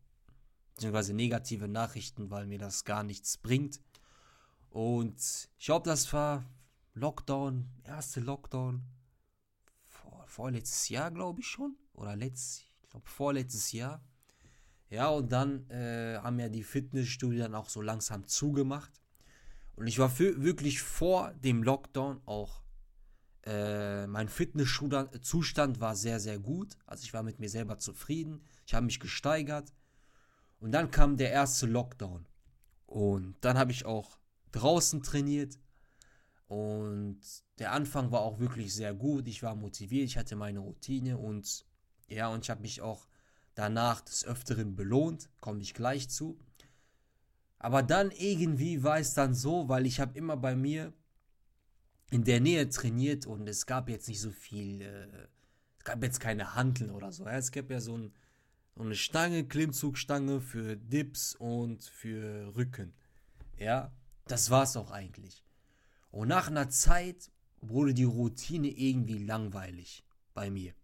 beziehungsweise 0.74 1.14
negative 1.14 1.68
Nachrichten, 1.68 2.30
weil 2.30 2.46
mir 2.46 2.58
das 2.58 2.84
gar 2.84 3.02
nichts 3.02 3.36
bringt. 3.36 3.80
Und 4.70 5.18
ich 5.58 5.66
glaube, 5.66 5.88
das 5.88 6.12
war 6.12 6.44
Lockdown, 6.94 7.68
erste 7.84 8.20
Lockdown, 8.20 8.82
vor, 9.88 10.24
vorletztes 10.26 10.88
Jahr, 10.88 11.10
glaube 11.10 11.40
ich 11.40 11.46
schon. 11.46 11.76
Oder 11.92 12.16
letztes, 12.16 12.64
ich 12.82 12.90
glaube, 12.90 13.06
vorletztes 13.06 13.72
Jahr. 13.72 14.02
Ja, 14.88 15.08
und 15.08 15.32
dann 15.32 15.68
äh, 15.70 16.18
haben 16.18 16.38
ja 16.38 16.48
die 16.48 16.62
Fitnessstudien 16.62 17.42
dann 17.42 17.54
auch 17.54 17.68
so 17.68 17.80
langsam 17.80 18.26
zugemacht. 18.26 18.92
Und 19.74 19.86
ich 19.86 19.98
war 19.98 20.08
für, 20.08 20.42
wirklich 20.42 20.80
vor 20.80 21.32
dem 21.34 21.62
Lockdown 21.62 22.20
auch. 22.24 22.62
Äh, 23.44 24.06
mein 24.06 24.28
Fitnesszustand 24.28 25.80
war 25.80 25.96
sehr, 25.96 26.20
sehr 26.20 26.38
gut. 26.38 26.76
Also 26.86 27.04
ich 27.04 27.12
war 27.12 27.22
mit 27.22 27.38
mir 27.38 27.48
selber 27.48 27.78
zufrieden. 27.78 28.42
Ich 28.66 28.74
habe 28.74 28.86
mich 28.86 29.00
gesteigert. 29.00 29.72
Und 30.60 30.72
dann 30.72 30.90
kam 30.90 31.16
der 31.16 31.30
erste 31.30 31.66
Lockdown. 31.66 32.26
Und 32.86 33.36
dann 33.40 33.58
habe 33.58 33.72
ich 33.72 33.84
auch 33.84 34.18
draußen 34.52 35.02
trainiert. 35.02 35.58
Und 36.48 37.20
der 37.58 37.72
Anfang 37.72 38.12
war 38.12 38.20
auch 38.20 38.38
wirklich 38.38 38.72
sehr 38.74 38.94
gut. 38.94 39.26
Ich 39.26 39.42
war 39.42 39.54
motiviert, 39.56 40.04
ich 40.06 40.16
hatte 40.16 40.36
meine 40.36 40.60
Routine 40.60 41.18
und 41.18 41.66
ja, 42.08 42.28
und 42.28 42.44
ich 42.44 42.50
habe 42.50 42.62
mich 42.62 42.80
auch 42.80 43.08
danach 43.56 44.00
des 44.02 44.24
Öfteren 44.24 44.76
belohnt, 44.76 45.28
komme 45.40 45.60
ich 45.60 45.74
gleich 45.74 46.08
zu. 46.08 46.38
Aber 47.58 47.82
dann 47.82 48.12
irgendwie 48.12 48.84
war 48.84 48.98
es 48.98 49.14
dann 49.14 49.34
so, 49.34 49.68
weil 49.68 49.86
ich 49.86 49.98
habe 49.98 50.16
immer 50.16 50.36
bei 50.36 50.54
mir 50.54 50.92
in 52.10 52.22
der 52.22 52.40
Nähe 52.40 52.68
trainiert 52.68 53.26
und 53.26 53.48
es 53.48 53.66
gab 53.66 53.88
jetzt 53.88 54.08
nicht 54.08 54.20
so 54.20 54.30
viel, 54.30 54.82
äh, 54.82 55.08
es 55.78 55.84
gab 55.84 56.02
jetzt 56.02 56.20
keine 56.20 56.54
Handeln 56.54 56.90
oder 56.90 57.10
so. 57.10 57.26
Es 57.26 57.50
gab 57.50 57.70
ja 57.70 57.80
so, 57.80 57.96
ein, 57.96 58.12
so 58.76 58.82
eine 58.82 58.94
Stange, 58.94 59.44
Klimmzugstange 59.44 60.40
für 60.40 60.76
Dips 60.76 61.34
und 61.34 61.82
für 61.82 62.54
Rücken. 62.54 62.92
Ja, 63.58 63.90
das 64.26 64.50
war's 64.50 64.76
auch 64.76 64.90
eigentlich. 64.90 65.42
Und 66.10 66.28
nach 66.28 66.48
einer 66.48 66.68
Zeit 66.68 67.30
wurde 67.60 67.94
die 67.94 68.04
Routine 68.04 68.68
irgendwie 68.68 69.24
langweilig 69.24 70.04
bei 70.34 70.50
mir. 70.50 70.74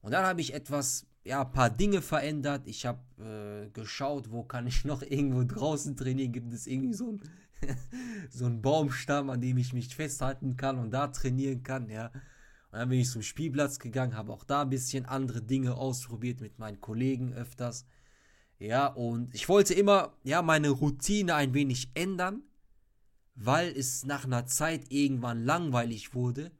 Und 0.00 0.12
dann 0.12 0.24
habe 0.24 0.40
ich 0.40 0.54
etwas, 0.54 1.06
ja, 1.24 1.44
paar 1.44 1.70
Dinge 1.70 2.02
verändert. 2.02 2.66
Ich 2.66 2.84
habe 2.86 3.00
äh, 3.18 3.70
geschaut, 3.70 4.30
wo 4.30 4.42
kann 4.42 4.66
ich 4.66 4.84
noch 4.84 5.02
irgendwo 5.08 5.44
draußen 5.44 5.96
trainieren. 5.96 6.32
Gibt 6.32 6.52
es 6.52 6.66
irgendwie 6.66 6.94
so 6.94 7.08
einen 7.08 7.22
so 8.30 8.50
Baumstamm, 8.50 9.30
an 9.30 9.40
dem 9.40 9.56
ich 9.56 9.72
mich 9.72 9.94
festhalten 9.94 10.56
kann 10.56 10.78
und 10.78 10.90
da 10.90 11.08
trainieren 11.08 11.62
kann, 11.62 11.88
ja. 11.88 12.10
Und 12.72 12.78
dann 12.78 12.88
bin 12.88 13.00
ich 13.00 13.10
zum 13.10 13.22
Spielplatz 13.22 13.78
gegangen, 13.78 14.16
habe 14.16 14.32
auch 14.32 14.44
da 14.44 14.62
ein 14.62 14.70
bisschen 14.70 15.04
andere 15.04 15.42
Dinge 15.42 15.74
ausprobiert 15.74 16.40
mit 16.40 16.58
meinen 16.58 16.80
Kollegen 16.80 17.34
öfters. 17.34 17.86
Ja, 18.58 18.86
und 18.86 19.34
ich 19.34 19.48
wollte 19.48 19.74
immer, 19.74 20.16
ja, 20.22 20.40
meine 20.40 20.70
Routine 20.70 21.34
ein 21.34 21.52
wenig 21.52 21.90
ändern, 21.94 22.42
weil 23.34 23.68
es 23.68 24.04
nach 24.06 24.24
einer 24.24 24.46
Zeit 24.46 24.90
irgendwann 24.90 25.44
langweilig 25.44 26.14
wurde 26.14 26.50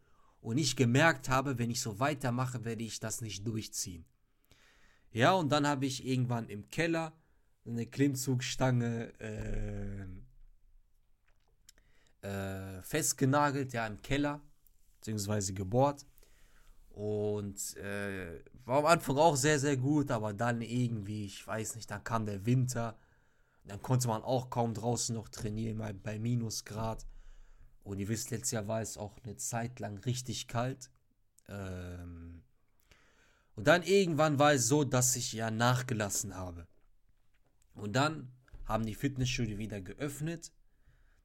und 0.40 0.58
ich 0.58 0.76
gemerkt 0.76 1.28
habe, 1.28 1.58
wenn 1.58 1.70
ich 1.70 1.80
so 1.80 1.98
weitermache, 1.98 2.64
werde 2.64 2.84
ich 2.84 3.00
das 3.00 3.22
nicht 3.22 3.46
durchziehen. 3.46 4.04
Ja, 5.12 5.32
und 5.32 5.50
dann 5.50 5.66
habe 5.66 5.86
ich 5.86 6.06
irgendwann 6.06 6.48
im 6.48 6.70
Keller 6.70 7.12
eine 7.66 7.86
Klimmzugstange 7.86 9.12
äh, 9.20 10.06
äh, 12.26 12.82
festgenagelt, 12.82 13.72
ja, 13.72 13.86
im 13.86 14.00
Keller, 14.00 14.40
beziehungsweise 14.98 15.52
gebohrt. 15.52 16.06
Und 16.90 17.76
äh, 17.76 18.42
war 18.64 18.78
am 18.80 18.86
Anfang 18.86 19.16
auch 19.16 19.36
sehr, 19.36 19.58
sehr 19.58 19.76
gut, 19.76 20.10
aber 20.10 20.32
dann 20.32 20.60
irgendwie, 20.62 21.26
ich 21.26 21.46
weiß 21.46 21.76
nicht, 21.76 21.90
dann 21.90 22.04
kam 22.04 22.26
der 22.26 22.44
Winter. 22.46 22.98
Dann 23.64 23.80
konnte 23.80 24.08
man 24.08 24.22
auch 24.22 24.50
kaum 24.50 24.74
draußen 24.74 25.14
noch 25.14 25.28
trainieren, 25.28 25.78
bei, 25.78 25.92
bei 25.92 26.18
Minusgrad. 26.18 27.06
Und 27.84 27.98
ihr 27.98 28.08
wisst, 28.08 28.30
letztes 28.30 28.52
Jahr 28.52 28.68
war 28.68 28.80
es 28.80 28.96
auch 28.96 29.18
eine 29.24 29.36
Zeit 29.36 29.78
lang 29.80 29.98
richtig 29.98 30.48
kalt. 30.48 30.90
Ähm 31.48 32.42
und 33.54 33.66
dann 33.66 33.82
irgendwann 33.82 34.38
war 34.38 34.52
es 34.52 34.68
so, 34.68 34.84
dass 34.84 35.16
ich 35.16 35.32
ja 35.32 35.50
nachgelassen 35.50 36.34
habe. 36.34 36.66
Und 37.74 37.94
dann 37.94 38.32
haben 38.64 38.86
die 38.86 38.94
Fitnessstudio 38.94 39.58
wieder 39.58 39.80
geöffnet. 39.80 40.52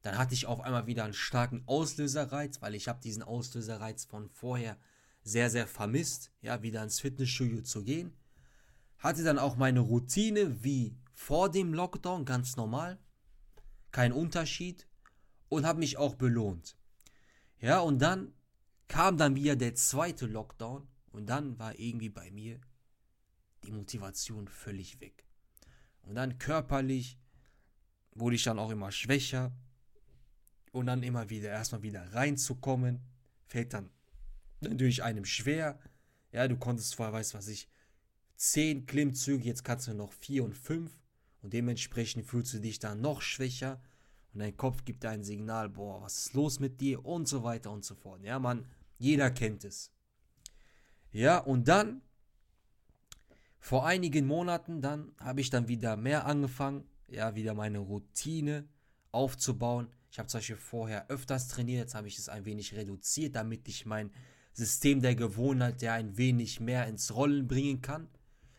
Dann 0.02 0.18
hatte 0.18 0.34
ich 0.34 0.46
auf 0.46 0.60
einmal 0.60 0.86
wieder 0.86 1.04
einen 1.04 1.14
starken 1.14 1.62
Auslöserreiz, 1.66 2.60
weil 2.60 2.74
ich 2.74 2.88
habe 2.88 3.00
diesen 3.00 3.22
Auslöserreiz 3.22 4.04
von 4.04 4.28
vorher 4.28 4.76
sehr, 5.22 5.50
sehr 5.50 5.66
vermisst, 5.66 6.30
ja, 6.40 6.62
wieder 6.62 6.82
ins 6.82 7.00
Fitnessstudio 7.00 7.62
zu 7.62 7.82
gehen. 7.84 8.12
Hatte 8.98 9.24
dann 9.24 9.38
auch 9.38 9.56
meine 9.56 9.80
Routine 9.80 10.62
wie 10.62 10.96
vor 11.14 11.50
dem 11.50 11.74
Lockdown, 11.74 12.24
ganz 12.24 12.56
normal. 12.56 12.98
Kein 13.90 14.12
Unterschied. 14.12 14.86
Und 15.48 15.64
habe 15.64 15.78
mich 15.78 15.96
auch 15.96 16.14
belohnt. 16.14 16.76
Ja, 17.58 17.80
und 17.80 18.00
dann 18.00 18.34
kam 18.86 19.16
dann 19.16 19.34
wieder 19.34 19.56
der 19.56 19.74
zweite 19.74 20.26
Lockdown. 20.26 20.86
Und 21.18 21.26
dann 21.26 21.58
war 21.58 21.76
irgendwie 21.76 22.10
bei 22.10 22.30
mir 22.30 22.60
die 23.64 23.72
Motivation 23.72 24.46
völlig 24.46 25.00
weg. 25.00 25.26
Und 26.02 26.14
dann 26.14 26.38
körperlich 26.38 27.18
wurde 28.14 28.36
ich 28.36 28.44
dann 28.44 28.60
auch 28.60 28.70
immer 28.70 28.92
schwächer. 28.92 29.52
Und 30.70 30.86
dann 30.86 31.02
immer 31.02 31.28
wieder, 31.28 31.48
erstmal 31.48 31.82
wieder 31.82 32.14
reinzukommen, 32.14 33.00
fällt 33.46 33.74
dann 33.74 33.90
natürlich 34.60 35.02
einem 35.02 35.24
schwer. 35.24 35.80
Ja, 36.30 36.46
du 36.46 36.56
konntest 36.56 36.94
vorher, 36.94 37.12
weißt 37.12 37.34
was 37.34 37.48
ich, 37.48 37.68
10 38.36 38.86
Klimmzüge, 38.86 39.42
jetzt 39.42 39.64
kannst 39.64 39.88
du 39.88 39.94
noch 39.94 40.12
4 40.12 40.44
und 40.44 40.54
5 40.54 41.02
und 41.42 41.52
dementsprechend 41.52 42.26
fühlst 42.26 42.54
du 42.54 42.60
dich 42.60 42.78
dann 42.78 43.00
noch 43.00 43.22
schwächer 43.22 43.82
und 44.32 44.38
dein 44.38 44.56
Kopf 44.56 44.84
gibt 44.84 45.02
dir 45.02 45.10
ein 45.10 45.24
Signal, 45.24 45.68
boah, 45.68 46.00
was 46.00 46.26
ist 46.26 46.34
los 46.34 46.60
mit 46.60 46.80
dir 46.80 47.04
und 47.04 47.26
so 47.26 47.42
weiter 47.42 47.72
und 47.72 47.84
so 47.84 47.96
fort. 47.96 48.22
Ja, 48.22 48.38
man, 48.38 48.68
jeder 48.98 49.32
kennt 49.32 49.64
es. 49.64 49.90
Ja, 51.12 51.38
und 51.38 51.68
dann, 51.68 52.02
vor 53.58 53.86
einigen 53.86 54.26
Monaten, 54.26 54.80
dann 54.82 55.12
habe 55.18 55.40
ich 55.40 55.50
dann 55.50 55.68
wieder 55.68 55.96
mehr 55.96 56.26
angefangen, 56.26 56.84
ja, 57.08 57.34
wieder 57.34 57.54
meine 57.54 57.78
Routine 57.78 58.68
aufzubauen. 59.10 59.88
Ich 60.10 60.18
habe 60.18 60.28
zum 60.28 60.38
Beispiel 60.38 60.56
vorher 60.56 61.08
öfters 61.10 61.48
trainiert, 61.48 61.80
jetzt 61.80 61.94
habe 61.94 62.08
ich 62.08 62.18
es 62.18 62.28
ein 62.28 62.44
wenig 62.44 62.74
reduziert, 62.74 63.34
damit 63.36 63.68
ich 63.68 63.86
mein 63.86 64.10
System 64.52 65.02
der 65.02 65.14
Gewohnheit 65.14 65.82
ja 65.82 65.94
ein 65.94 66.16
wenig 66.16 66.60
mehr 66.60 66.86
ins 66.86 67.14
Rollen 67.14 67.46
bringen 67.46 67.80
kann. 67.80 68.08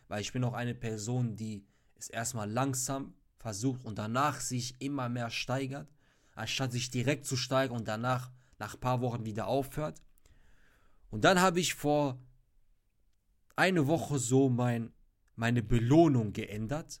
Weil 0.08 0.22
ich 0.22 0.32
bin 0.32 0.44
auch 0.44 0.54
eine 0.54 0.74
Person, 0.74 1.36
die 1.36 1.64
es 1.96 2.08
erstmal 2.08 2.50
langsam 2.50 3.14
versucht 3.38 3.84
und 3.84 3.98
danach 3.98 4.40
sich 4.40 4.80
immer 4.80 5.08
mehr 5.08 5.30
steigert. 5.30 5.88
anstatt 6.34 6.72
sich 6.72 6.90
direkt 6.90 7.26
zu 7.26 7.36
steigern 7.36 7.76
und 7.76 7.88
danach 7.88 8.30
nach 8.58 8.74
ein 8.74 8.80
paar 8.80 9.00
Wochen 9.00 9.24
wieder 9.24 9.46
aufhört. 9.46 10.00
Und 11.10 11.24
dann 11.24 11.40
habe 11.40 11.60
ich 11.60 11.74
vor 11.74 12.18
eine 13.56 13.86
Woche 13.86 14.18
so 14.18 14.48
mein, 14.48 14.92
meine 15.36 15.62
Belohnung 15.62 16.32
geändert. 16.32 17.00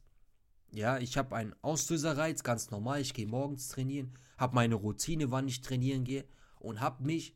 Ja, 0.72 0.98
ich 0.98 1.16
habe 1.16 1.34
einen 1.36 1.54
Auslöserreiz, 1.62 2.42
ganz 2.42 2.70
normal. 2.70 3.00
Ich 3.00 3.14
gehe 3.14 3.26
morgens 3.26 3.68
trainieren, 3.68 4.12
habe 4.38 4.54
meine 4.54 4.76
Routine, 4.76 5.30
wann 5.30 5.48
ich 5.48 5.62
trainieren 5.62 6.04
gehe 6.04 6.24
und 6.58 6.80
habe 6.80 7.04
mich 7.04 7.34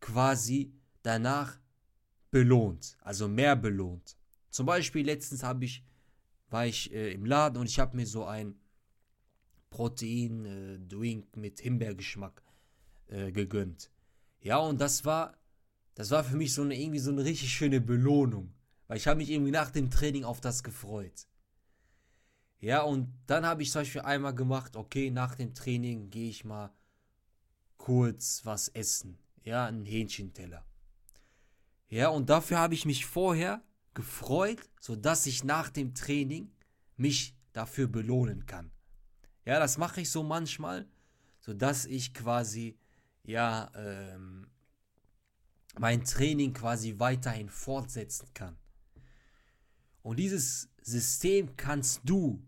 quasi 0.00 0.72
danach 1.02 1.58
belohnt, 2.30 2.96
also 3.00 3.28
mehr 3.28 3.56
belohnt. 3.56 4.16
Zum 4.50 4.66
Beispiel 4.66 5.04
letztens 5.04 5.42
habe 5.42 5.64
ich, 5.64 5.84
war 6.50 6.66
ich 6.66 6.92
äh, 6.92 7.12
im 7.12 7.24
Laden 7.24 7.58
und 7.58 7.66
ich 7.66 7.78
habe 7.78 7.96
mir 7.96 8.06
so 8.06 8.24
ein 8.24 8.54
Protein-Drink 9.70 11.26
äh, 11.36 11.38
mit 11.38 11.60
Himbeergeschmack 11.60 12.42
äh, 13.08 13.32
gegönnt. 13.32 13.90
Ja, 14.40 14.58
und 14.58 14.80
das 14.80 15.04
war, 15.04 15.36
das 15.98 16.12
war 16.12 16.22
für 16.22 16.36
mich 16.36 16.54
so 16.54 16.62
eine 16.62 16.78
irgendwie 16.78 17.00
so 17.00 17.10
eine 17.10 17.24
richtig 17.24 17.52
schöne 17.52 17.80
Belohnung, 17.80 18.54
weil 18.86 18.98
ich 18.98 19.08
habe 19.08 19.18
mich 19.18 19.30
irgendwie 19.30 19.50
nach 19.50 19.72
dem 19.72 19.90
Training 19.90 20.22
auf 20.22 20.40
das 20.40 20.62
gefreut. 20.62 21.26
Ja, 22.60 22.82
und 22.82 23.12
dann 23.26 23.44
habe 23.44 23.64
ich 23.64 23.72
zum 23.72 23.80
Beispiel 23.80 24.02
einmal 24.02 24.32
gemacht, 24.32 24.76
okay, 24.76 25.10
nach 25.10 25.34
dem 25.34 25.54
Training 25.54 26.08
gehe 26.08 26.30
ich 26.30 26.44
mal 26.44 26.72
kurz 27.78 28.42
was 28.44 28.68
essen. 28.68 29.18
Ja, 29.42 29.66
ein 29.66 29.84
Hähnchenteller. 29.84 30.64
Ja, 31.88 32.10
und 32.10 32.30
dafür 32.30 32.60
habe 32.60 32.74
ich 32.74 32.84
mich 32.84 33.04
vorher 33.04 33.60
gefreut, 33.94 34.60
sodass 34.80 35.26
ich 35.26 35.42
nach 35.42 35.68
dem 35.68 35.96
Training 35.96 36.52
mich 36.96 37.34
dafür 37.52 37.88
belohnen 37.88 38.46
kann. 38.46 38.70
Ja, 39.44 39.58
das 39.58 39.78
mache 39.78 40.02
ich 40.02 40.12
so 40.12 40.22
manchmal, 40.22 40.86
sodass 41.40 41.86
ich 41.86 42.14
quasi, 42.14 42.78
ja, 43.24 43.72
ähm, 43.74 44.46
mein 45.78 46.04
Training 46.04 46.52
quasi 46.52 46.98
weiterhin 46.98 47.48
fortsetzen 47.48 48.28
kann. 48.34 48.56
Und 50.02 50.18
dieses 50.18 50.70
System 50.82 51.56
kannst 51.56 52.00
du 52.04 52.42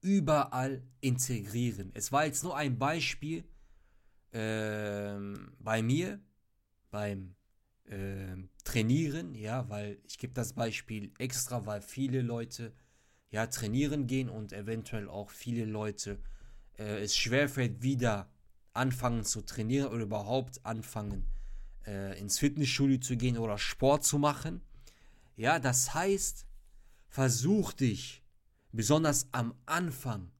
überall 0.00 0.82
integrieren. 1.00 1.90
Es 1.94 2.12
war 2.12 2.26
jetzt 2.26 2.44
nur 2.44 2.56
ein 2.56 2.78
Beispiel 2.78 3.44
ähm, 4.32 5.52
bei 5.58 5.82
mir, 5.82 6.20
beim 6.90 7.34
ähm, 7.86 8.50
Trainieren, 8.64 9.34
ja, 9.34 9.68
weil 9.68 9.98
ich 10.04 10.18
gebe 10.18 10.34
das 10.34 10.52
Beispiel 10.52 11.12
extra, 11.18 11.66
weil 11.66 11.82
viele 11.82 12.22
Leute 12.22 12.72
ja 13.30 13.46
trainieren 13.46 14.06
gehen 14.06 14.28
und 14.28 14.52
eventuell 14.52 15.08
auch 15.08 15.30
viele 15.30 15.64
Leute 15.64 16.18
äh, 16.78 17.02
es 17.02 17.16
schwerfällt, 17.16 17.82
wieder 17.82 18.30
anfangen 18.72 19.24
zu 19.24 19.42
trainieren 19.42 19.92
oder 19.92 20.02
überhaupt 20.02 20.64
anfangen 20.64 21.26
äh, 21.86 22.18
ins 22.18 22.38
Fitnessstudio 22.38 22.98
zu 22.98 23.16
gehen 23.16 23.38
oder 23.38 23.58
Sport 23.58 24.04
zu 24.04 24.18
machen. 24.18 24.60
Ja, 25.36 25.58
das 25.58 25.94
heißt, 25.94 26.46
versuch 27.08 27.72
dich 27.72 28.22
besonders 28.72 29.28
am 29.32 29.54
Anfang 29.66 30.30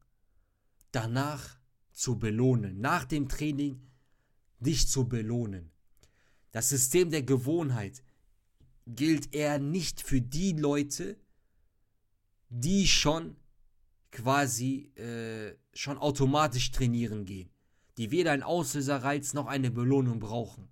danach 0.92 1.58
zu 1.92 2.18
belohnen, 2.18 2.80
nach 2.80 3.04
dem 3.04 3.28
Training 3.28 3.80
dich 4.60 4.88
zu 4.88 5.08
belohnen. 5.08 5.70
Das 6.52 6.68
System 6.68 7.10
der 7.10 7.22
Gewohnheit 7.22 8.02
gilt 8.86 9.34
eher 9.34 9.58
nicht 9.58 10.00
für 10.00 10.20
die 10.20 10.52
Leute, 10.52 11.16
die 12.48 12.86
schon 12.86 13.36
quasi 14.10 14.92
äh, 14.96 15.56
schon 15.72 15.98
automatisch 15.98 16.70
trainieren 16.70 17.24
gehen, 17.24 17.50
die 17.96 18.10
weder 18.10 18.32
einen 18.32 18.42
Auslöserreiz 18.42 19.34
noch 19.34 19.46
eine 19.46 19.70
Belohnung 19.70 20.20
brauchen. 20.20 20.68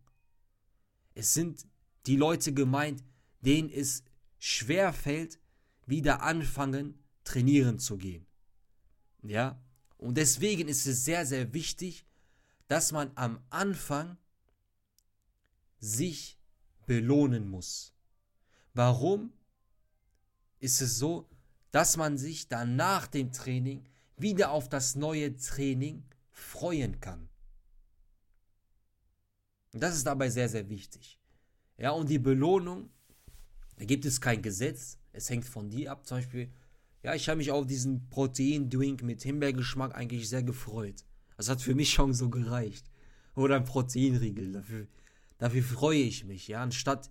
Es 1.15 1.35
sind 1.35 1.67
die 2.07 2.17
Leute 2.17 2.53
gemeint, 2.53 3.03
denen 3.41 3.71
es 3.71 4.05
schwer 4.39 4.93
fällt, 4.93 5.39
wieder 5.87 6.23
anfangen 6.23 6.99
trainieren 7.25 7.79
zu 7.79 7.97
gehen. 7.99 8.27
Ja? 9.23 9.61
Und 9.99 10.17
deswegen 10.17 10.69
ist 10.69 10.87
es 10.87 11.05
sehr, 11.05 11.27
sehr 11.27 11.53
wichtig, 11.53 12.07
dass 12.67 12.93
man 12.93 13.11
am 13.15 13.41
Anfang 13.51 14.17
sich 15.79 16.39
belohnen 16.87 17.49
muss. 17.49 17.93
Warum 18.75 19.33
ist 20.59 20.81
es 20.81 20.99
so, 20.99 21.29
dass 21.71 21.97
man 21.97 22.19
sich 22.19 22.49
dann 22.49 22.77
nach 22.77 23.07
dem 23.07 23.33
Training 23.33 23.85
wieder 24.17 24.51
auf 24.51 24.69
das 24.69 24.95
neue 24.95 25.37
Training 25.37 26.05
freuen 26.31 27.01
kann? 27.01 27.29
Das 29.73 29.97
ist 29.97 30.07
dabei 30.07 30.29
sehr, 30.29 30.49
sehr 30.49 30.69
wichtig. 30.69 31.19
Ja, 31.79 31.93
und 31.93 32.11
die 32.11 32.19
Belohnung, 32.19 32.91
da 33.77 33.85
gibt 33.85 34.05
es 34.05 34.21
kein 34.21 34.43
Gesetz, 34.43 34.99
es 35.13 35.31
hängt 35.31 35.47
von 35.47 35.71
dir 35.71 35.93
ab. 35.93 36.07
Zum 36.07 36.19
Beispiel, 36.19 36.53
ja, 37.03 37.15
ich 37.15 37.29
habe 37.29 37.39
mich 37.39 37.51
auf 37.51 37.67
diesen 37.67 38.09
Protein-Drink 38.11 39.03
mit 39.03 39.23
Himbeergeschmack 39.23 39.95
eigentlich 39.95 40.29
sehr 40.29 40.43
gefreut. 40.43 41.05
Das 41.37 41.49
hat 41.49 41.63
für 41.63 41.75
mich 41.75 41.91
schon 41.91 42.15
so 42.15 42.29
gereicht. 42.29 42.91
Oder 43.35 43.57
ein 43.57 43.65
Proteinriegel. 43.65 44.53
Dafür, 44.53 44.87
dafür 45.39 45.63
freue 45.63 46.03
ich 46.03 46.25
mich, 46.25 46.49
ja. 46.49 46.63
Anstatt 46.63 47.11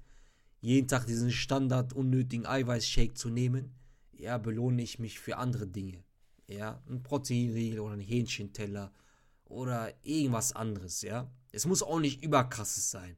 jeden 0.61 0.87
Tag 0.87 1.07
diesen 1.07 1.31
Standard 1.31 1.93
unnötigen 1.93 2.45
Eiweißshake 2.45 3.15
zu 3.15 3.29
nehmen, 3.29 3.73
ja, 4.13 4.37
belohne 4.37 4.83
ich 4.83 4.99
mich 4.99 5.19
für 5.19 5.37
andere 5.37 5.67
Dinge. 5.67 6.03
Ja, 6.47 6.83
ein 6.87 7.01
Proteinriegel 7.01 7.79
oder 7.79 7.93
ein 7.93 7.99
Hähnchenteller 8.01 8.93
oder 9.51 9.93
irgendwas 10.03 10.53
anderes, 10.53 11.01
ja. 11.01 11.29
Es 11.51 11.65
muss 11.65 11.83
auch 11.83 11.99
nicht 11.99 12.23
überkrasses 12.23 12.91
sein. 12.91 13.17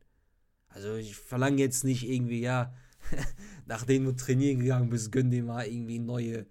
Also 0.70 0.96
ich 0.96 1.16
verlange 1.16 1.58
jetzt 1.58 1.84
nicht 1.84 2.08
irgendwie, 2.08 2.42
ja, 2.42 2.74
nachdem 3.66 4.06
du 4.06 4.16
trainieren 4.16 4.60
gegangen 4.60 4.90
bist, 4.90 5.12
gönn 5.12 5.30
dir 5.30 5.44
mal 5.44 5.68
irgendwie 5.68 6.00
neue, 6.00 6.48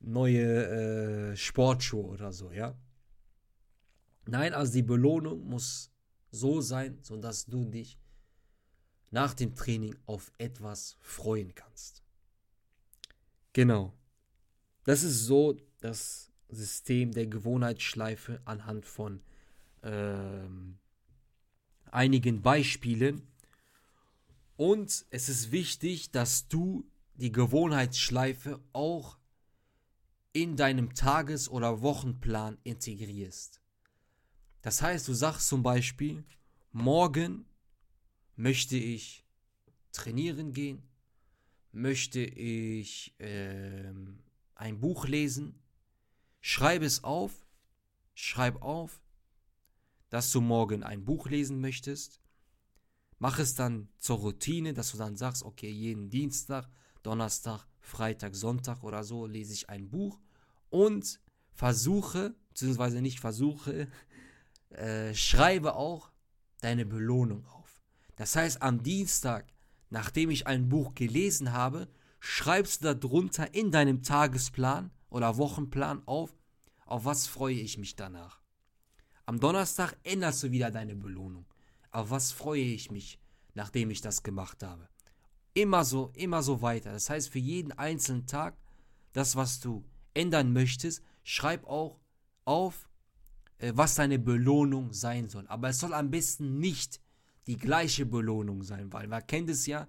neue 0.00 1.32
äh, 1.32 1.36
Sportschuhe 1.36 2.04
oder 2.04 2.32
so, 2.32 2.52
ja. 2.52 2.76
Nein, 4.26 4.54
also 4.54 4.72
die 4.72 4.82
Belohnung 4.82 5.48
muss 5.48 5.90
so 6.30 6.60
sein, 6.60 6.98
sodass 7.02 7.46
du 7.46 7.64
dich 7.64 7.98
nach 9.10 9.34
dem 9.34 9.54
Training 9.54 9.96
auf 10.06 10.30
etwas 10.38 10.96
freuen 11.00 11.54
kannst. 11.54 12.02
Genau. 13.54 13.94
Das 14.84 15.02
ist 15.02 15.24
so 15.24 15.56
das 15.80 16.27
System 16.48 17.12
der 17.12 17.26
Gewohnheitsschleife 17.26 18.40
anhand 18.44 18.86
von 18.86 19.20
ähm, 19.82 20.78
einigen 21.90 22.42
Beispielen. 22.42 23.22
Und 24.56 25.06
es 25.10 25.28
ist 25.28 25.52
wichtig, 25.52 26.10
dass 26.10 26.48
du 26.48 26.84
die 27.14 27.32
Gewohnheitsschleife 27.32 28.60
auch 28.72 29.18
in 30.32 30.56
deinem 30.56 30.94
Tages- 30.94 31.48
oder 31.48 31.80
Wochenplan 31.80 32.58
integrierst. 32.64 33.60
Das 34.62 34.82
heißt, 34.82 35.06
du 35.08 35.14
sagst 35.14 35.48
zum 35.48 35.62
Beispiel, 35.62 36.24
morgen 36.72 37.46
möchte 38.36 38.76
ich 38.76 39.24
trainieren 39.92 40.52
gehen, 40.52 40.82
möchte 41.72 42.20
ich 42.20 43.18
äh, 43.18 43.92
ein 44.54 44.80
Buch 44.80 45.06
lesen, 45.06 45.54
schreib 46.40 46.82
es 46.82 47.04
auf, 47.04 47.46
schreib 48.14 48.62
auf, 48.62 49.02
dass 50.10 50.30
du 50.32 50.40
morgen 50.40 50.82
ein 50.82 51.04
Buch 51.04 51.28
lesen 51.28 51.60
möchtest 51.60 52.20
Mach 53.18 53.38
es 53.38 53.54
dann 53.54 53.88
zur 53.98 54.18
Routine, 54.18 54.74
dass 54.74 54.92
du 54.92 54.98
dann 54.98 55.16
sagst, 55.16 55.42
okay, 55.42 55.70
jeden 55.70 56.08
Dienstag, 56.08 56.68
Donnerstag, 57.02 57.66
Freitag, 57.80 58.34
Sonntag 58.34 58.84
oder 58.84 59.02
so 59.02 59.26
lese 59.26 59.52
ich 59.52 59.68
ein 59.68 59.90
Buch 59.90 60.20
und 60.70 61.20
versuche, 61.52 62.34
beziehungsweise 62.50 63.02
nicht 63.02 63.18
versuche, 63.18 63.88
äh, 64.70 65.14
schreibe 65.14 65.74
auch 65.74 66.10
deine 66.60 66.86
Belohnung 66.86 67.44
auf. 67.46 67.82
Das 68.14 68.36
heißt, 68.36 68.62
am 68.62 68.82
Dienstag, 68.82 69.46
nachdem 69.90 70.30
ich 70.30 70.46
ein 70.46 70.68
Buch 70.68 70.94
gelesen 70.94 71.52
habe, 71.52 71.88
schreibst 72.20 72.84
du 72.84 72.94
darunter 72.94 73.52
in 73.52 73.72
deinem 73.72 74.02
Tagesplan 74.02 74.92
oder 75.10 75.36
Wochenplan 75.36 76.02
auf, 76.06 76.36
auf 76.86 77.04
was 77.04 77.26
freue 77.26 77.54
ich 77.54 77.78
mich 77.78 77.96
danach. 77.96 78.40
Am 79.26 79.40
Donnerstag 79.40 79.96
änderst 80.04 80.42
du 80.42 80.50
wieder 80.50 80.70
deine 80.70 80.96
Belohnung. 80.96 81.46
Auf 81.90 82.10
was 82.10 82.32
freue 82.32 82.62
ich 82.62 82.90
mich, 82.90 83.20
nachdem 83.54 83.90
ich 83.90 84.00
das 84.00 84.22
gemacht 84.22 84.62
habe? 84.62 84.88
Immer 85.54 85.84
so, 85.84 86.12
immer 86.14 86.42
so 86.42 86.62
weiter. 86.62 86.92
Das 86.92 87.10
heißt, 87.10 87.28
für 87.28 87.38
jeden 87.38 87.72
einzelnen 87.72 88.26
Tag, 88.26 88.56
das, 89.12 89.36
was 89.36 89.60
du 89.60 89.84
ändern 90.14 90.52
möchtest, 90.52 91.02
schreib 91.24 91.66
auch 91.66 92.00
auf, 92.44 92.88
äh, 93.58 93.72
was 93.74 93.96
deine 93.96 94.18
Belohnung 94.18 94.92
sein 94.92 95.28
soll. 95.28 95.46
Aber 95.48 95.68
es 95.68 95.78
soll 95.78 95.92
am 95.92 96.10
besten 96.10 96.58
nicht 96.58 97.00
die 97.46 97.56
gleiche 97.56 98.06
Belohnung 98.06 98.62
sein, 98.62 98.92
weil 98.92 99.08
man 99.08 99.26
kennt 99.26 99.50
es 99.50 99.66
ja, 99.66 99.88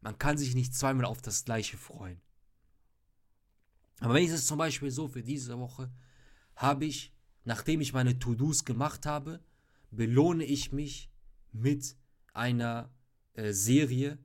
man 0.00 0.18
kann 0.18 0.38
sich 0.38 0.54
nicht 0.54 0.74
zweimal 0.74 1.06
auf 1.06 1.20
das 1.20 1.44
gleiche 1.44 1.76
freuen. 1.76 2.20
Aber 4.00 4.14
wenn 4.14 4.24
ich 4.24 4.30
es 4.30 4.46
zum 4.46 4.58
Beispiel 4.58 4.90
so 4.90 5.08
für 5.08 5.22
diese 5.22 5.58
Woche 5.58 5.90
habe 6.54 6.84
ich, 6.84 7.12
nachdem 7.44 7.80
ich 7.80 7.92
meine 7.92 8.18
To-Dos 8.18 8.64
gemacht 8.64 9.06
habe, 9.06 9.40
belohne 9.90 10.44
ich 10.44 10.72
mich 10.72 11.10
mit 11.52 11.96
einer 12.32 12.90
äh, 13.34 13.52
Serie, 13.52 14.18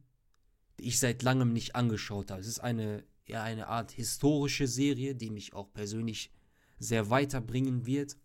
die 0.79 0.87
ich 0.87 0.99
seit 0.99 1.23
langem 1.23 1.53
nicht 1.53 1.75
angeschaut 1.75 2.31
habe. 2.31 2.41
Es 2.41 2.47
ist 2.47 2.59
eine, 2.59 3.03
ja, 3.25 3.43
eine 3.43 3.67
Art 3.67 3.91
historische 3.91 4.67
Serie, 4.67 5.15
die 5.15 5.29
mich 5.29 5.53
auch 5.53 5.71
persönlich 5.73 6.31
sehr 6.79 7.09
weiterbringen 7.09 7.85
wird. 7.85 8.17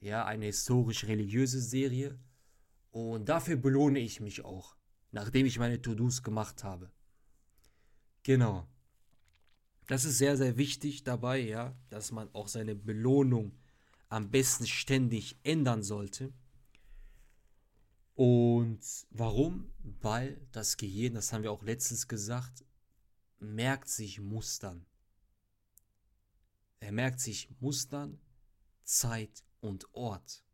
Ja, 0.00 0.24
eine 0.26 0.46
historisch-religiöse 0.46 1.60
Serie. 1.60 2.18
Und 2.90 3.28
dafür 3.28 3.56
belohne 3.56 3.98
ich 3.98 4.20
mich 4.20 4.44
auch, 4.44 4.76
nachdem 5.12 5.46
ich 5.46 5.58
meine 5.58 5.80
To-Dos 5.80 6.22
gemacht 6.22 6.64
habe. 6.64 6.90
Genau. 8.22 8.68
Das 9.88 10.04
ist 10.04 10.18
sehr, 10.18 10.36
sehr 10.36 10.58
wichtig 10.58 11.02
dabei, 11.02 11.38
ja, 11.38 11.74
dass 11.88 12.12
man 12.12 12.32
auch 12.34 12.46
seine 12.46 12.74
Belohnung 12.74 13.58
am 14.10 14.30
besten 14.30 14.66
ständig 14.66 15.38
ändern 15.44 15.82
sollte. 15.82 16.32
Und 18.14 18.80
warum? 19.10 19.72
Weil 20.02 20.46
das 20.52 20.76
Gehirn, 20.76 21.14
das 21.14 21.32
haben 21.32 21.42
wir 21.42 21.52
auch 21.52 21.62
letztens 21.62 22.06
gesagt, 22.06 22.66
merkt 23.38 23.88
sich 23.88 24.20
Mustern. 24.20 24.84
Er 26.80 26.92
merkt 26.92 27.20
sich 27.20 27.48
Mustern, 27.58 28.20
Zeit 28.84 29.42
und 29.60 29.94
Ort. 29.94 30.44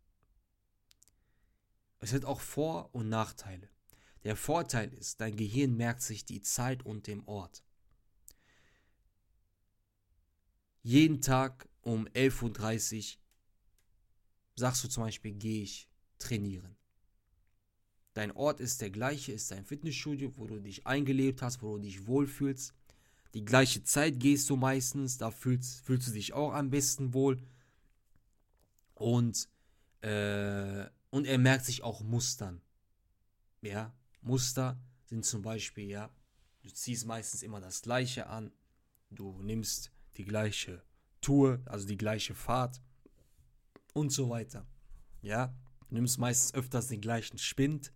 Es 1.99 2.13
hat 2.13 2.25
auch 2.25 2.41
Vor- 2.41 2.95
und 2.95 3.09
Nachteile. 3.09 3.69
Der 4.23 4.37
Vorteil 4.37 4.93
ist, 4.95 5.21
dein 5.21 5.37
Gehirn 5.37 5.77
merkt 5.77 6.03
sich 6.03 6.25
die 6.25 6.41
Zeit 6.41 6.87
und 6.87 7.09
den 7.09 7.25
Ort. 7.27 7.65
Jeden 10.85 11.23
Tag 11.23 11.67
um 11.81 12.07
11.30 12.09 13.15
Uhr 13.15 13.21
sagst 14.55 14.85
du 14.85 14.89
zum 14.89 15.05
Beispiel, 15.05 15.33
gehe 15.33 15.63
ich 15.63 15.89
trainieren. 16.19 16.77
Dein 18.13 18.31
Ort 18.33 18.61
ist 18.61 18.83
der 18.83 18.91
gleiche, 18.91 19.33
ist 19.33 19.51
dein 19.51 19.65
Fitnessstudio, 19.65 20.37
wo 20.37 20.47
du 20.47 20.61
dich 20.61 20.87
eingelebt 20.87 21.41
hast, 21.41 21.63
wo 21.63 21.77
du 21.77 21.85
dich 21.85 22.07
wohlfühlst. 22.07 22.75
Die 23.33 23.47
gleiche 23.47 23.83
Zeit 23.83 24.21
gehst 24.21 24.51
du 24.51 24.57
meistens, 24.57 25.17
da 25.17 25.31
fühlst, 25.31 25.81
fühlst 25.87 26.09
du 26.09 26.13
dich 26.13 26.35
auch 26.35 26.53
am 26.53 26.69
besten 26.69 27.15
wohl. 27.15 27.43
Und, 28.93 29.49
äh, 30.03 30.85
und 31.09 31.25
er 31.25 31.39
merkt 31.39 31.65
sich 31.65 31.83
auch 31.83 32.03
Mustern. 32.03 32.61
Ja, 33.63 33.91
Muster 34.21 34.79
sind 35.07 35.25
zum 35.25 35.41
Beispiel, 35.41 35.89
ja, 35.89 36.11
du 36.63 36.69
ziehst 36.69 37.07
meistens 37.07 37.43
immer 37.43 37.63
das 37.63 37.81
gleiche 37.81 38.27
an, 38.27 38.53
du 39.11 39.41
nimmst 39.41 39.94
die 40.17 40.25
gleiche 40.25 40.83
Tour, 41.21 41.63
also 41.67 41.87
die 41.87 41.97
gleiche 41.97 42.35
Fahrt 42.35 42.81
und 43.93 44.11
so 44.11 44.29
weiter. 44.31 44.67
Ja, 45.23 45.57
du 45.89 45.95
nimmst 45.95 46.19
meistens 46.19 46.55
öfters 46.55 46.89
den 46.89 47.01
gleichen 47.01 47.39
Spind. 47.39 47.93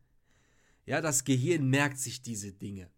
Ja, 0.87 1.01
das 1.01 1.25
Gehirn 1.25 1.69
merkt 1.69 1.99
sich 1.99 2.23
diese 2.23 2.53
Dinge. 2.53 2.91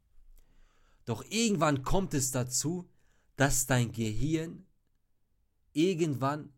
Doch 1.04 1.24
irgendwann 1.28 1.83
kommt 1.83 2.14
es 2.14 2.30
dazu, 2.30 2.88
dass 3.37 3.66
dein 3.66 3.90
Gehirn 3.90 4.66
irgendwann 5.72 6.52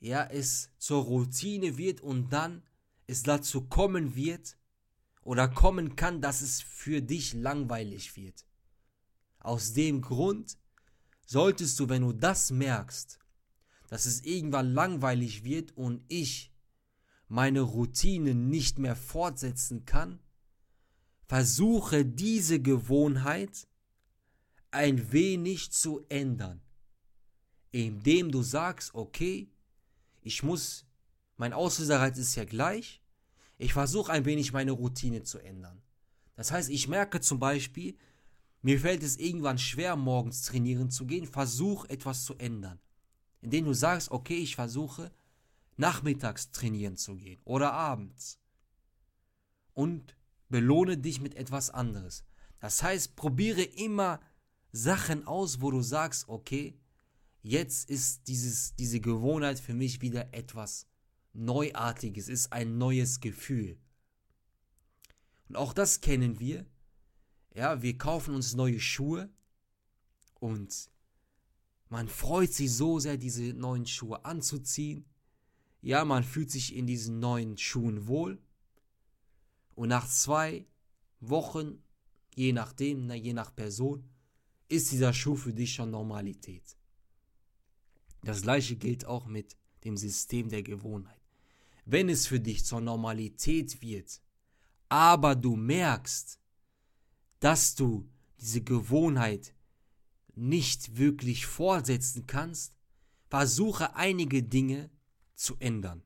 ja 0.00 0.24
es 0.24 0.70
zur 0.78 1.04
Routine 1.04 1.78
wird 1.78 2.00
und 2.00 2.32
dann 2.32 2.62
es 3.06 3.22
dazu 3.22 3.66
kommen 3.66 4.14
wird 4.14 4.58
oder 5.22 5.48
kommen 5.48 5.96
kann, 5.96 6.20
dass 6.20 6.40
es 6.40 6.60
für 6.60 7.00
dich 7.00 7.32
langweilig 7.34 8.16
wird. 8.16 8.44
Aus 9.38 9.72
dem 9.72 10.02
Grund 10.02 10.58
solltest 11.26 11.78
du, 11.78 11.88
wenn 11.88 12.02
du 12.02 12.12
das 12.12 12.50
merkst, 12.50 13.18
dass 13.88 14.06
es 14.06 14.24
irgendwann 14.24 14.72
langweilig 14.72 15.44
wird 15.44 15.76
und 15.76 16.02
ich 16.08 16.52
meine 17.28 17.60
Routine 17.60 18.34
nicht 18.34 18.78
mehr 18.78 18.96
fortsetzen 18.96 19.84
kann, 19.84 20.20
versuche 21.26 22.04
diese 22.04 22.60
Gewohnheit 22.60 23.68
ein 24.70 25.12
wenig 25.12 25.72
zu 25.72 26.04
ändern, 26.08 26.60
indem 27.72 28.30
du 28.30 28.42
sagst, 28.42 28.94
okay, 28.94 29.50
ich 30.22 30.42
muss, 30.42 30.86
mein 31.36 31.52
Auslöserreiz 31.52 32.18
ist 32.18 32.34
ja 32.36 32.44
gleich, 32.44 33.02
ich 33.58 33.72
versuche 33.72 34.12
ein 34.12 34.24
wenig 34.24 34.52
meine 34.52 34.72
Routine 34.72 35.22
zu 35.22 35.38
ändern. 35.38 35.82
Das 36.34 36.52
heißt, 36.52 36.68
ich 36.70 36.88
merke 36.88 37.20
zum 37.20 37.38
Beispiel, 37.38 37.96
mir 38.62 38.80
fällt 38.80 39.02
es 39.02 39.16
irgendwann 39.16 39.58
schwer, 39.58 39.96
morgens 39.96 40.42
trainieren 40.42 40.90
zu 40.90 41.06
gehen, 41.06 41.26
versuch 41.26 41.84
etwas 41.86 42.24
zu 42.24 42.34
ändern 42.36 42.80
indem 43.46 43.66
du 43.66 43.74
sagst, 43.74 44.10
okay, 44.10 44.38
ich 44.38 44.56
versuche 44.56 45.12
nachmittags 45.76 46.50
trainieren 46.50 46.96
zu 46.96 47.14
gehen 47.14 47.40
oder 47.44 47.72
abends. 47.72 48.40
Und 49.72 50.16
belohne 50.48 50.98
dich 50.98 51.20
mit 51.20 51.36
etwas 51.36 51.70
anderes. 51.70 52.24
Das 52.58 52.82
heißt, 52.82 53.14
probiere 53.14 53.62
immer 53.62 54.20
Sachen 54.72 55.28
aus, 55.28 55.60
wo 55.60 55.70
du 55.70 55.80
sagst, 55.80 56.28
okay, 56.28 56.76
jetzt 57.42 57.88
ist 57.88 58.26
dieses, 58.26 58.74
diese 58.74 59.00
Gewohnheit 59.00 59.60
für 59.60 59.74
mich 59.74 60.00
wieder 60.00 60.34
etwas 60.34 60.88
Neuartiges, 61.32 62.28
ist 62.28 62.52
ein 62.52 62.78
neues 62.78 63.20
Gefühl. 63.20 63.78
Und 65.48 65.54
auch 65.54 65.72
das 65.72 66.00
kennen 66.00 66.40
wir. 66.40 66.66
Ja, 67.56 67.80
wir 67.80 67.96
kaufen 67.96 68.34
uns 68.34 68.54
neue 68.54 68.78
Schuhe 68.78 69.30
und 70.40 70.90
man 71.88 72.06
freut 72.06 72.52
sich 72.52 72.70
so 72.70 72.98
sehr, 72.98 73.16
diese 73.16 73.54
neuen 73.54 73.86
Schuhe 73.86 74.22
anzuziehen. 74.26 75.06
Ja, 75.80 76.04
man 76.04 76.22
fühlt 76.22 76.50
sich 76.50 76.76
in 76.76 76.86
diesen 76.86 77.18
neuen 77.18 77.56
Schuhen 77.56 78.06
wohl. 78.06 78.38
Und 79.74 79.88
nach 79.88 80.06
zwei 80.06 80.66
Wochen, 81.20 81.82
je 82.34 82.52
nachdem, 82.52 83.10
je 83.10 83.32
nach 83.32 83.56
Person, 83.56 84.06
ist 84.68 84.92
dieser 84.92 85.14
Schuh 85.14 85.36
für 85.36 85.54
dich 85.54 85.72
schon 85.72 85.90
Normalität. 85.90 86.76
Das 88.22 88.42
gleiche 88.42 88.76
gilt 88.76 89.06
auch 89.06 89.24
mit 89.24 89.56
dem 89.82 89.96
System 89.96 90.50
der 90.50 90.62
Gewohnheit. 90.62 91.22
Wenn 91.86 92.10
es 92.10 92.26
für 92.26 92.40
dich 92.40 92.66
zur 92.66 92.82
Normalität 92.82 93.80
wird, 93.80 94.20
aber 94.90 95.34
du 95.34 95.56
merkst, 95.56 96.38
dass 97.40 97.74
du 97.74 98.08
diese 98.40 98.62
Gewohnheit 98.62 99.54
nicht 100.34 100.96
wirklich 100.96 101.46
fortsetzen 101.46 102.26
kannst, 102.26 102.74
versuche 103.28 103.96
einige 103.96 104.42
Dinge 104.42 104.90
zu 105.34 105.56
ändern. 105.58 106.02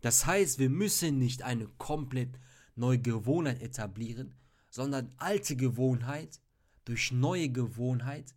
Das 0.00 0.26
heißt, 0.26 0.58
wir 0.58 0.70
müssen 0.70 1.18
nicht 1.18 1.42
eine 1.42 1.66
komplett 1.78 2.38
neue 2.74 2.98
Gewohnheit 2.98 3.62
etablieren, 3.62 4.34
sondern 4.68 5.14
alte 5.16 5.56
Gewohnheit 5.56 6.40
durch 6.84 7.12
neue 7.12 7.48
Gewohnheit 7.48 8.34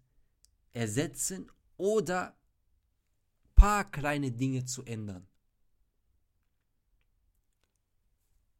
ersetzen 0.71 1.51
oder 1.75 2.37
paar 3.55 3.89
kleine 3.89 4.31
Dinge 4.31 4.65
zu 4.65 4.83
ändern. 4.83 5.27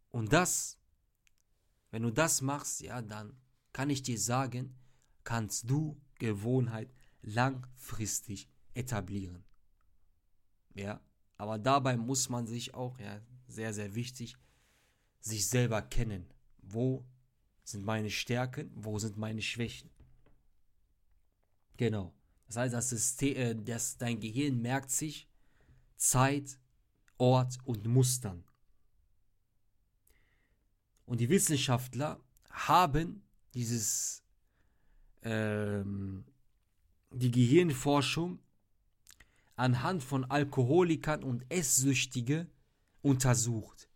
Und 0.09 0.33
das, 0.33 0.79
wenn 1.97 2.03
du 2.03 2.11
das 2.11 2.43
machst, 2.43 2.81
ja, 2.81 3.01
dann 3.01 3.35
kann 3.73 3.89
ich 3.89 4.03
dir 4.03 4.19
sagen, 4.19 4.77
kannst 5.23 5.67
du 5.67 5.99
Gewohnheit 6.19 6.93
langfristig 7.23 8.47
etablieren. 8.75 9.43
Ja, 10.75 11.01
aber 11.37 11.57
dabei 11.57 11.97
muss 11.97 12.29
man 12.29 12.45
sich 12.45 12.75
auch, 12.75 12.99
ja, 12.99 13.19
sehr, 13.47 13.73
sehr 13.73 13.95
wichtig, 13.95 14.37
sich 15.21 15.47
selber 15.47 15.81
kennen. 15.81 16.31
Wo 16.59 17.03
sind 17.63 17.83
meine 17.83 18.11
Stärken, 18.11 18.69
wo 18.75 18.99
sind 18.99 19.17
meine 19.17 19.41
Schwächen? 19.41 19.89
Genau. 21.77 22.13
Das 22.45 22.57
heißt, 22.57 22.75
das 22.75 22.89
System, 22.91 23.35
äh, 23.37 23.55
das, 23.55 23.97
dein 23.97 24.19
Gehirn 24.19 24.61
merkt 24.61 24.91
sich 24.91 25.27
Zeit, 25.95 26.59
Ort 27.17 27.57
und 27.63 27.87
Mustern. 27.87 28.43
Und 31.07 31.19
die 31.19 31.29
Wissenschaftler 31.29 32.19
haben 32.51 33.23
dieses 33.55 34.21
ähm, 35.23 36.25
die 37.11 37.31
Gehirnforschung 37.31 38.39
anhand 39.55 40.03
von 40.03 40.25
Alkoholikern 40.25 41.23
und 41.23 41.43
Esssüchtige 41.49 42.47
untersucht, 43.01 43.89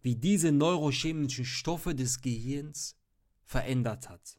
wie 0.00 0.16
diese 0.16 0.50
neurochemischen 0.52 1.44
Stoffe 1.44 1.94
des 1.94 2.20
Gehirns 2.22 2.96
verändert 3.44 4.08
hat. 4.08 4.38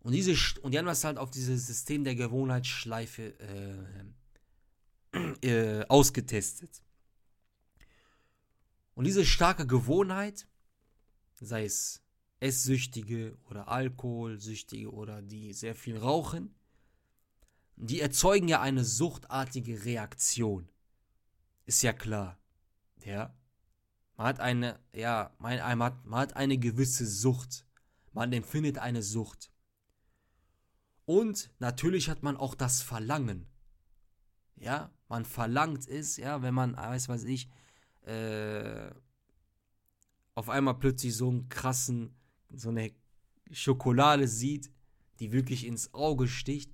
Und, 0.00 0.12
diese, 0.12 0.34
und 0.62 0.72
die 0.72 0.78
haben 0.78 0.86
das 0.86 1.02
halt 1.04 1.18
auf 1.18 1.32
dieses 1.32 1.66
System 1.66 2.04
der 2.04 2.14
Gewohnheitsschleife 2.14 3.34
äh, 5.12 5.80
äh, 5.80 5.84
ausgetestet. 5.88 6.82
Und 8.94 9.04
diese 9.04 9.26
starke 9.26 9.66
Gewohnheit, 9.66 10.46
sei 11.46 11.64
es 11.64 12.02
Esssüchtige 12.40 13.36
oder 13.48 13.68
Alkoholsüchtige 13.68 14.92
oder 14.92 15.22
die 15.22 15.52
sehr 15.52 15.74
viel 15.74 15.98
rauchen, 15.98 16.54
die 17.76 18.00
erzeugen 18.00 18.48
ja 18.48 18.60
eine 18.60 18.84
suchtartige 18.84 19.84
Reaktion. 19.84 20.68
Ist 21.66 21.82
ja 21.82 21.92
klar. 21.92 22.38
Ja. 23.04 23.34
Man 24.16 24.26
hat 24.26 24.40
eine, 24.40 24.80
ja, 24.92 25.34
man, 25.38 25.60
hat, 25.60 26.04
man 26.04 26.20
hat 26.20 26.36
eine 26.36 26.58
gewisse 26.58 27.06
Sucht. 27.06 27.64
Man 28.12 28.32
empfindet 28.32 28.78
eine 28.78 29.02
Sucht. 29.02 29.52
Und 31.04 31.50
natürlich 31.58 32.10
hat 32.10 32.22
man 32.22 32.36
auch 32.36 32.54
das 32.54 32.82
Verlangen. 32.82 33.46
Ja, 34.56 34.92
man 35.08 35.24
verlangt 35.24 35.86
es, 35.86 36.16
ja, 36.16 36.42
wenn 36.42 36.52
man, 36.52 36.76
weiß 36.76 37.08
was 37.08 37.24
ich, 37.24 37.48
äh, 38.02 38.90
auf 40.38 40.50
einmal 40.50 40.78
plötzlich 40.78 41.16
so 41.16 41.28
einen 41.28 41.48
krassen, 41.48 42.14
so 42.54 42.68
eine 42.68 42.92
Schokolade 43.50 44.28
sieht, 44.28 44.70
die 45.18 45.32
wirklich 45.32 45.66
ins 45.66 45.92
Auge 45.92 46.28
sticht, 46.28 46.70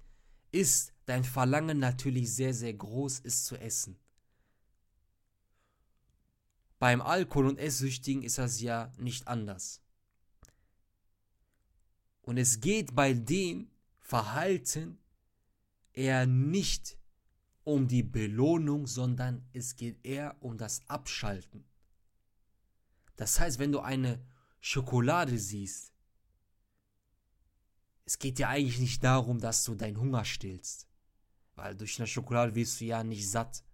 ist 0.53 0.93
dein 1.07 1.25
Verlangen 1.25 1.79
natürlich 1.79 2.35
sehr, 2.35 2.53
sehr 2.53 2.75
groß, 2.75 3.23
es 3.25 3.45
zu 3.45 3.57
essen. 3.57 3.97
Beim 6.79 7.01
Alkohol- 7.01 7.47
und 7.47 7.59
Esssüchtigen 7.59 8.23
ist 8.23 8.37
das 8.37 8.61
ja 8.61 8.93
nicht 8.99 9.29
anders. 9.29 9.81
Und 12.21 12.37
es 12.37 12.61
geht 12.61 12.95
bei 12.95 13.15
dem 13.15 13.71
Verhalten 13.99 14.99
eher 15.95 16.27
nicht 16.27 16.99
um 17.63 17.89
die 17.89 18.03
Belohnung, 18.03 18.87
sondern 18.87 19.49
es 19.55 19.75
geht 19.77 20.05
eher 20.05 20.37
um 20.41 20.59
das 20.59 20.87
Abschalten. 20.87 21.65
Das 23.17 23.39
heißt, 23.39 23.59
wenn 23.59 23.73
du 23.73 23.81
eine 23.81 24.25
Schokolade 24.61 25.39
siehst, 25.39 25.93
es 28.07 28.19
geht 28.19 28.39
ja 28.39 28.49
eigentlich 28.49 28.81
nicht 28.81 29.03
darum, 29.03 29.41
dass 29.41 29.65
du 29.65 29.75
deinen 29.75 29.99
Hunger 29.99 30.25
stillst. 30.25 30.89
Weil 31.55 31.75
durch 31.77 31.99
eine 31.99 32.07
Schokolade 32.07 32.55
wirst 32.55 32.81
du 32.81 32.85
ja 32.85 33.03
nicht 33.05 33.31
satt. 33.31 33.65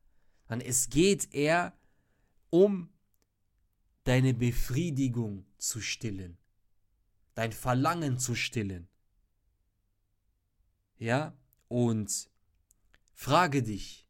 Sondern 0.48 0.68
es 0.68 0.88
geht 0.88 1.33
eher 1.35 1.76
um 2.50 2.92
deine 4.05 4.35
Befriedigung 4.35 5.46
zu 5.59 5.81
stillen. 5.81 6.38
Dein 7.35 7.53
Verlangen 7.53 8.18
zu 8.18 8.35
stillen. 8.35 8.88
Ja? 10.98 11.37
Und 11.68 12.31
frage 13.12 13.62
dich, 13.62 14.09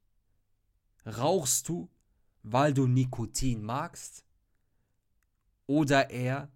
rauchst 1.07 1.69
du, 1.69 1.91
weil 2.43 2.75
du 2.75 2.87
Nikotin 2.87 3.63
magst? 3.63 4.25
Oder 5.71 6.11
eher, 6.11 6.51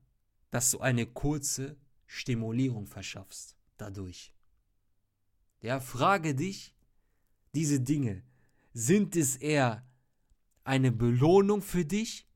dass 0.51 0.73
du 0.73 0.81
eine 0.81 1.07
kurze 1.07 1.77
Stimulierung 2.05 2.89
verschaffst 2.89 3.57
dadurch. 3.77 4.35
Ja, 5.61 5.79
frage 5.79 6.35
dich 6.35 6.75
diese 7.55 7.79
Dinge. 7.79 8.25
Sind 8.73 9.15
es 9.15 9.37
eher 9.37 9.87
eine 10.65 10.91
Belohnung 10.91 11.63
für 11.63 11.85
dich 11.85 12.27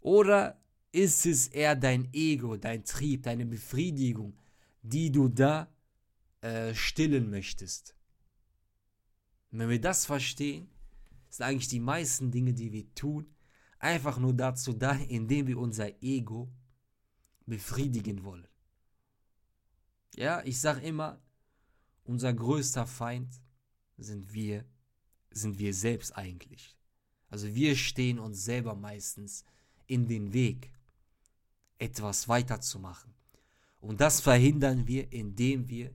oder 0.00 0.60
ist 0.92 1.24
es 1.24 1.48
eher 1.48 1.74
dein 1.74 2.12
Ego, 2.12 2.58
dein 2.58 2.84
Trieb, 2.84 3.22
deine 3.22 3.46
Befriedigung, 3.46 4.38
die 4.82 5.10
du 5.10 5.28
da 5.28 5.72
äh, 6.42 6.74
stillen 6.74 7.30
möchtest? 7.30 7.96
Wenn 9.52 9.70
wir 9.70 9.80
das 9.80 10.04
verstehen, 10.04 10.68
sind 11.30 11.46
eigentlich 11.46 11.68
die 11.68 11.80
meisten 11.80 12.30
Dinge, 12.30 12.52
die 12.52 12.72
wir 12.72 12.94
tun, 12.94 13.26
einfach 13.78 14.18
nur 14.18 14.34
dazu 14.34 14.72
da, 14.72 14.92
indem 14.92 15.46
wir 15.46 15.58
unser 15.58 16.02
Ego 16.02 16.52
befriedigen 17.46 18.24
wollen. 18.24 18.48
Ja, 20.16 20.42
ich 20.44 20.60
sag 20.60 20.82
immer, 20.82 21.20
unser 22.04 22.32
größter 22.32 22.86
Feind 22.86 23.40
sind 23.98 24.32
wir, 24.32 24.64
sind 25.30 25.58
wir 25.58 25.74
selbst 25.74 26.16
eigentlich. 26.16 26.76
Also 27.28 27.54
wir 27.54 27.76
stehen 27.76 28.18
uns 28.18 28.44
selber 28.44 28.74
meistens 28.74 29.44
in 29.86 30.06
den 30.08 30.32
Weg, 30.32 30.70
etwas 31.78 32.28
weiterzumachen. 32.28 33.14
Und 33.80 34.00
das 34.00 34.20
verhindern 34.20 34.86
wir, 34.86 35.12
indem 35.12 35.68
wir 35.68 35.94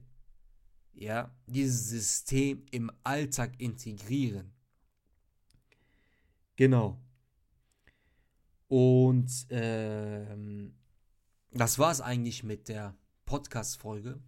ja, 0.94 1.34
dieses 1.46 1.88
System 1.88 2.64
im 2.70 2.90
Alltag 3.02 3.58
integrieren. 3.58 4.52
Genau. 6.56 7.00
Und 8.72 9.30
ähm, 9.50 10.72
das 11.50 11.78
war 11.78 11.92
es 11.92 12.00
eigentlich 12.00 12.42
mit 12.42 12.70
der 12.70 12.96
Podcast-Folge. 13.26 14.18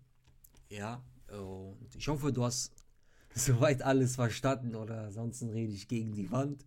Ja, 0.69 1.03
und 1.31 1.97
ich 1.97 2.09
hoffe, 2.09 2.31
du 2.31 2.45
hast 2.45 2.75
soweit 3.35 3.81
alles 3.81 4.17
verstanden 4.17 4.75
oder 4.75 5.05
ansonsten 5.07 5.49
rede 5.49 5.73
ich 5.73 5.89
gegen 5.89 6.13
die 6.13 6.31
Wand. 6.31 6.67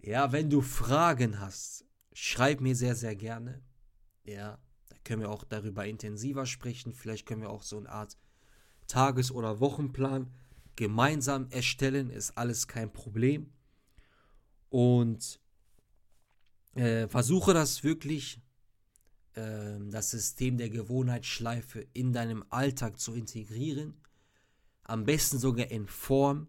Ja, 0.00 0.32
wenn 0.32 0.50
du 0.50 0.62
Fragen 0.62 1.38
hast, 1.38 1.84
schreib 2.12 2.60
mir 2.60 2.74
sehr, 2.74 2.96
sehr 2.96 3.14
gerne. 3.14 3.62
Ja, 4.24 4.58
da 4.88 4.96
können 5.04 5.22
wir 5.22 5.30
auch 5.30 5.44
darüber 5.44 5.86
intensiver 5.86 6.44
sprechen. 6.44 6.92
Vielleicht 6.92 7.24
können 7.24 7.42
wir 7.42 7.50
auch 7.50 7.62
so 7.62 7.78
eine 7.78 7.88
Art 7.88 8.18
Tages- 8.88 9.30
oder 9.30 9.60
Wochenplan 9.60 10.34
gemeinsam 10.74 11.50
erstellen. 11.50 12.10
Ist 12.10 12.36
alles 12.36 12.66
kein 12.66 12.92
Problem. 12.92 13.52
Und 14.70 15.40
äh, 16.74 17.08
versuche 17.08 17.54
das 17.54 17.82
wirklich 17.84 18.40
ähm, 19.36 19.90
das 19.90 20.10
System 20.10 20.56
der 20.58 20.70
Gewohnheitsschleife 20.70 21.86
in 21.92 22.12
deinem 22.12 22.44
Alltag 22.50 22.98
zu 22.98 23.14
integrieren. 23.14 23.94
Am 24.82 25.04
besten 25.04 25.38
sogar 25.38 25.70
in 25.70 25.86
Form 25.86 26.48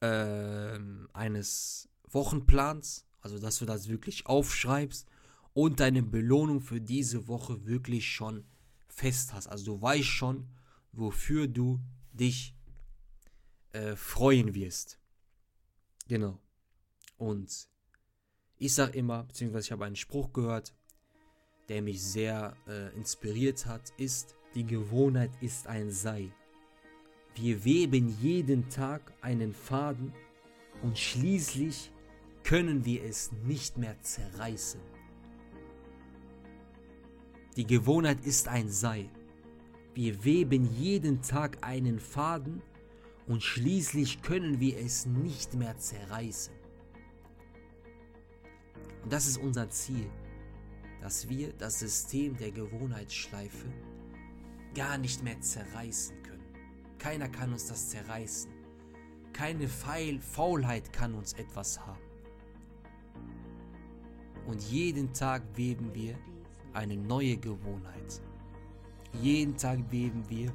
äh, 0.00 0.78
eines 1.12 1.88
Wochenplans, 2.08 3.06
also 3.20 3.38
dass 3.38 3.58
du 3.58 3.66
das 3.66 3.88
wirklich 3.88 4.26
aufschreibst 4.26 5.08
und 5.52 5.80
deine 5.80 6.02
Belohnung 6.02 6.60
für 6.60 6.80
diese 6.80 7.26
Woche 7.28 7.66
wirklich 7.66 8.08
schon 8.08 8.44
fest 8.88 9.32
hast. 9.32 9.48
Also 9.48 9.64
du 9.64 9.82
weißt 9.82 10.04
schon, 10.04 10.48
wofür 10.92 11.48
du 11.48 11.80
dich 12.12 12.54
äh, 13.72 13.96
freuen 13.96 14.54
wirst. 14.54 14.98
Genau. 16.08 16.40
Und 17.16 17.68
ich 18.58 18.74
sage 18.74 18.98
immer, 18.98 19.24
beziehungsweise 19.24 19.66
ich 19.66 19.72
habe 19.72 19.84
einen 19.84 19.96
Spruch 19.96 20.32
gehört, 20.32 20.74
der 21.68 21.82
mich 21.82 22.02
sehr 22.02 22.56
äh, 22.66 22.94
inspiriert 22.96 23.66
hat, 23.66 23.92
ist, 23.98 24.34
die 24.54 24.64
Gewohnheit 24.64 25.30
ist 25.40 25.66
ein 25.66 25.90
Seil. 25.90 26.30
Wir 27.34 27.64
weben 27.64 28.16
jeden 28.22 28.68
Tag 28.70 29.12
einen 29.20 29.52
Faden 29.52 30.14
und 30.82 30.98
schließlich 30.98 31.90
können 32.44 32.84
wir 32.84 33.04
es 33.04 33.32
nicht 33.44 33.76
mehr 33.76 34.00
zerreißen. 34.00 34.80
Die 37.56 37.66
Gewohnheit 37.66 38.24
ist 38.24 38.48
ein 38.48 38.70
Seil. 38.70 39.08
Wir 39.94 40.24
weben 40.24 40.64
jeden 40.78 41.20
Tag 41.22 41.58
einen 41.62 41.98
Faden 41.98 42.62
und 43.26 43.42
schließlich 43.42 44.22
können 44.22 44.60
wir 44.60 44.78
es 44.78 45.04
nicht 45.04 45.54
mehr 45.54 45.76
zerreißen. 45.76 46.55
Und 49.06 49.12
das 49.12 49.26
ist 49.26 49.38
unser 49.38 49.70
Ziel 49.70 50.10
dass 51.06 51.28
wir 51.28 51.52
das 51.52 51.78
System 51.78 52.36
der 52.36 52.50
Gewohnheitsschleife 52.50 53.66
gar 54.74 54.98
nicht 54.98 55.22
mehr 55.22 55.40
zerreißen 55.40 56.20
können. 56.24 56.44
Keiner 56.98 57.28
kann 57.28 57.52
uns 57.52 57.68
das 57.68 57.90
zerreißen. 57.90 58.50
Keine 59.32 59.68
Feil 59.68 60.18
Faulheit 60.20 60.92
kann 60.92 61.14
uns 61.14 61.34
etwas 61.34 61.78
haben. 61.78 62.00
Und 64.48 64.60
jeden 64.64 65.12
Tag 65.12 65.42
weben 65.54 65.94
wir 65.94 66.18
eine 66.72 66.96
neue 66.96 67.36
Gewohnheit. 67.36 68.20
Jeden 69.22 69.56
Tag 69.56 69.78
weben 69.92 70.28
wir 70.28 70.52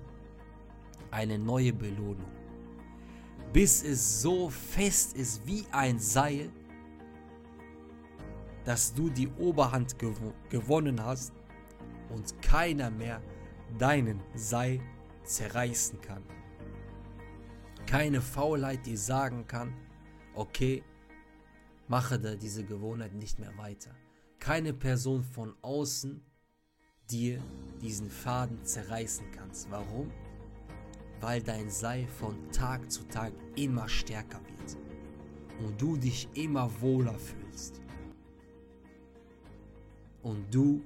eine 1.12 1.40
neue 1.40 1.72
Belohnung. 1.72 2.30
Bis 3.54 3.84
es 3.84 4.22
so 4.22 4.50
fest 4.50 5.16
ist 5.16 5.48
wie 5.48 5.64
ein 5.72 5.98
Seil, 5.98 6.50
dass 8.66 8.94
du 8.94 9.10
die 9.10 9.28
Oberhand 9.28 9.98
gew 9.98 10.14
gewonnen 10.50 11.04
hast 11.04 11.34
und 12.10 12.42
keiner 12.42 12.92
mehr 12.92 13.22
deinen 13.78 14.20
Seil 14.36 14.82
zerreißen 15.24 16.02
kann. 16.02 16.24
Keine 17.86 18.22
Faulheit, 18.22 18.86
die 18.86 18.98
sagen 18.98 19.48
kann, 19.48 19.74
okay, 20.36 20.84
mache 21.88 22.20
da 22.20 22.36
diese 22.36 22.64
Gewohnheit 22.64 23.14
nicht 23.14 23.40
mehr 23.40 23.58
weiter. 23.58 23.92
Keine 24.40 24.74
Person 24.74 25.24
von 25.24 25.56
außen 25.62 26.24
dir 27.10 27.42
diesen 27.82 28.10
Faden 28.10 28.64
zerreißen 28.64 29.26
kannst. 29.32 29.70
Warum? 29.70 30.12
Weil 31.20 31.42
dein 31.42 31.70
Seil 31.70 32.08
von 32.08 32.52
Tag 32.52 32.92
zu 32.92 33.04
Tag 33.04 33.34
immer 33.56 33.88
stärker 33.88 34.40
wird 34.40 34.78
und 35.60 35.80
du 35.82 35.98
dich 35.98 36.30
immer 36.34 36.70
wohler 36.82 37.18
fühlst 37.20 37.82
und 40.24 40.54
du 40.54 40.84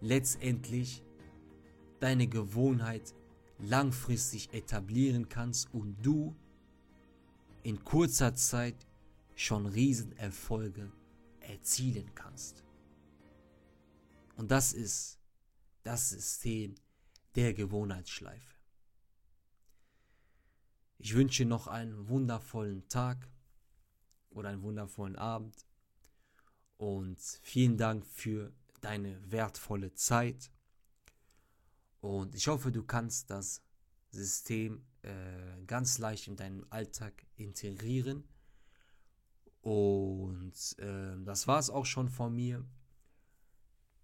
letztendlich 0.00 1.02
deine 2.00 2.26
Gewohnheit 2.26 3.14
langfristig 3.58 4.52
etablieren 4.52 5.28
kannst 5.28 5.72
und 5.74 5.96
du 6.02 6.34
in 7.62 7.84
kurzer 7.84 8.34
Zeit 8.34 8.86
schon 9.34 9.66
Riesenerfolge 9.66 10.90
erzielen 11.40 12.14
kannst. 12.14 12.64
Und 14.36 14.50
das 14.50 14.72
ist 14.72 15.18
das 15.82 16.10
System 16.10 16.74
der 17.34 17.52
Gewohnheitsschleife. 17.54 18.54
Ich 20.98 21.14
wünsche 21.14 21.44
noch 21.44 21.66
einen 21.66 22.08
wundervollen 22.08 22.86
Tag 22.88 23.28
oder 24.30 24.50
einen 24.50 24.62
wundervollen 24.62 25.16
Abend 25.16 25.66
und 26.76 27.18
vielen 27.42 27.76
Dank 27.76 28.06
für 28.06 28.52
deine 28.80 29.18
wertvolle 29.30 29.94
Zeit. 29.94 30.50
Und 32.00 32.34
ich 32.34 32.48
hoffe, 32.48 32.72
du 32.72 32.82
kannst 32.82 33.30
das 33.30 33.62
System 34.10 34.82
äh, 35.02 35.62
ganz 35.66 35.98
leicht 35.98 36.28
in 36.28 36.36
deinen 36.36 36.70
Alltag 36.70 37.26
integrieren. 37.36 38.24
Und 39.62 40.54
äh, 40.78 41.16
das 41.24 41.46
war 41.46 41.58
es 41.58 41.70
auch 41.70 41.86
schon 41.86 42.08
von 42.08 42.34
mir. 42.34 42.64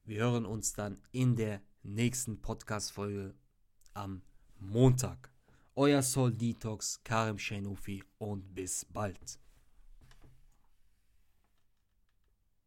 Wir 0.04 0.20
hören 0.20 0.46
uns 0.46 0.72
dann 0.72 1.00
in 1.12 1.36
der 1.36 1.62
nächsten 1.82 2.40
Podcast-Folge 2.40 3.34
am 3.94 4.22
Montag. 4.58 5.32
Euer 5.74 6.02
Soul 6.02 6.32
Detox, 6.32 7.00
Karim 7.02 7.38
Shenofi 7.38 8.04
und 8.18 8.54
bis 8.54 8.84
bald. 8.84 9.40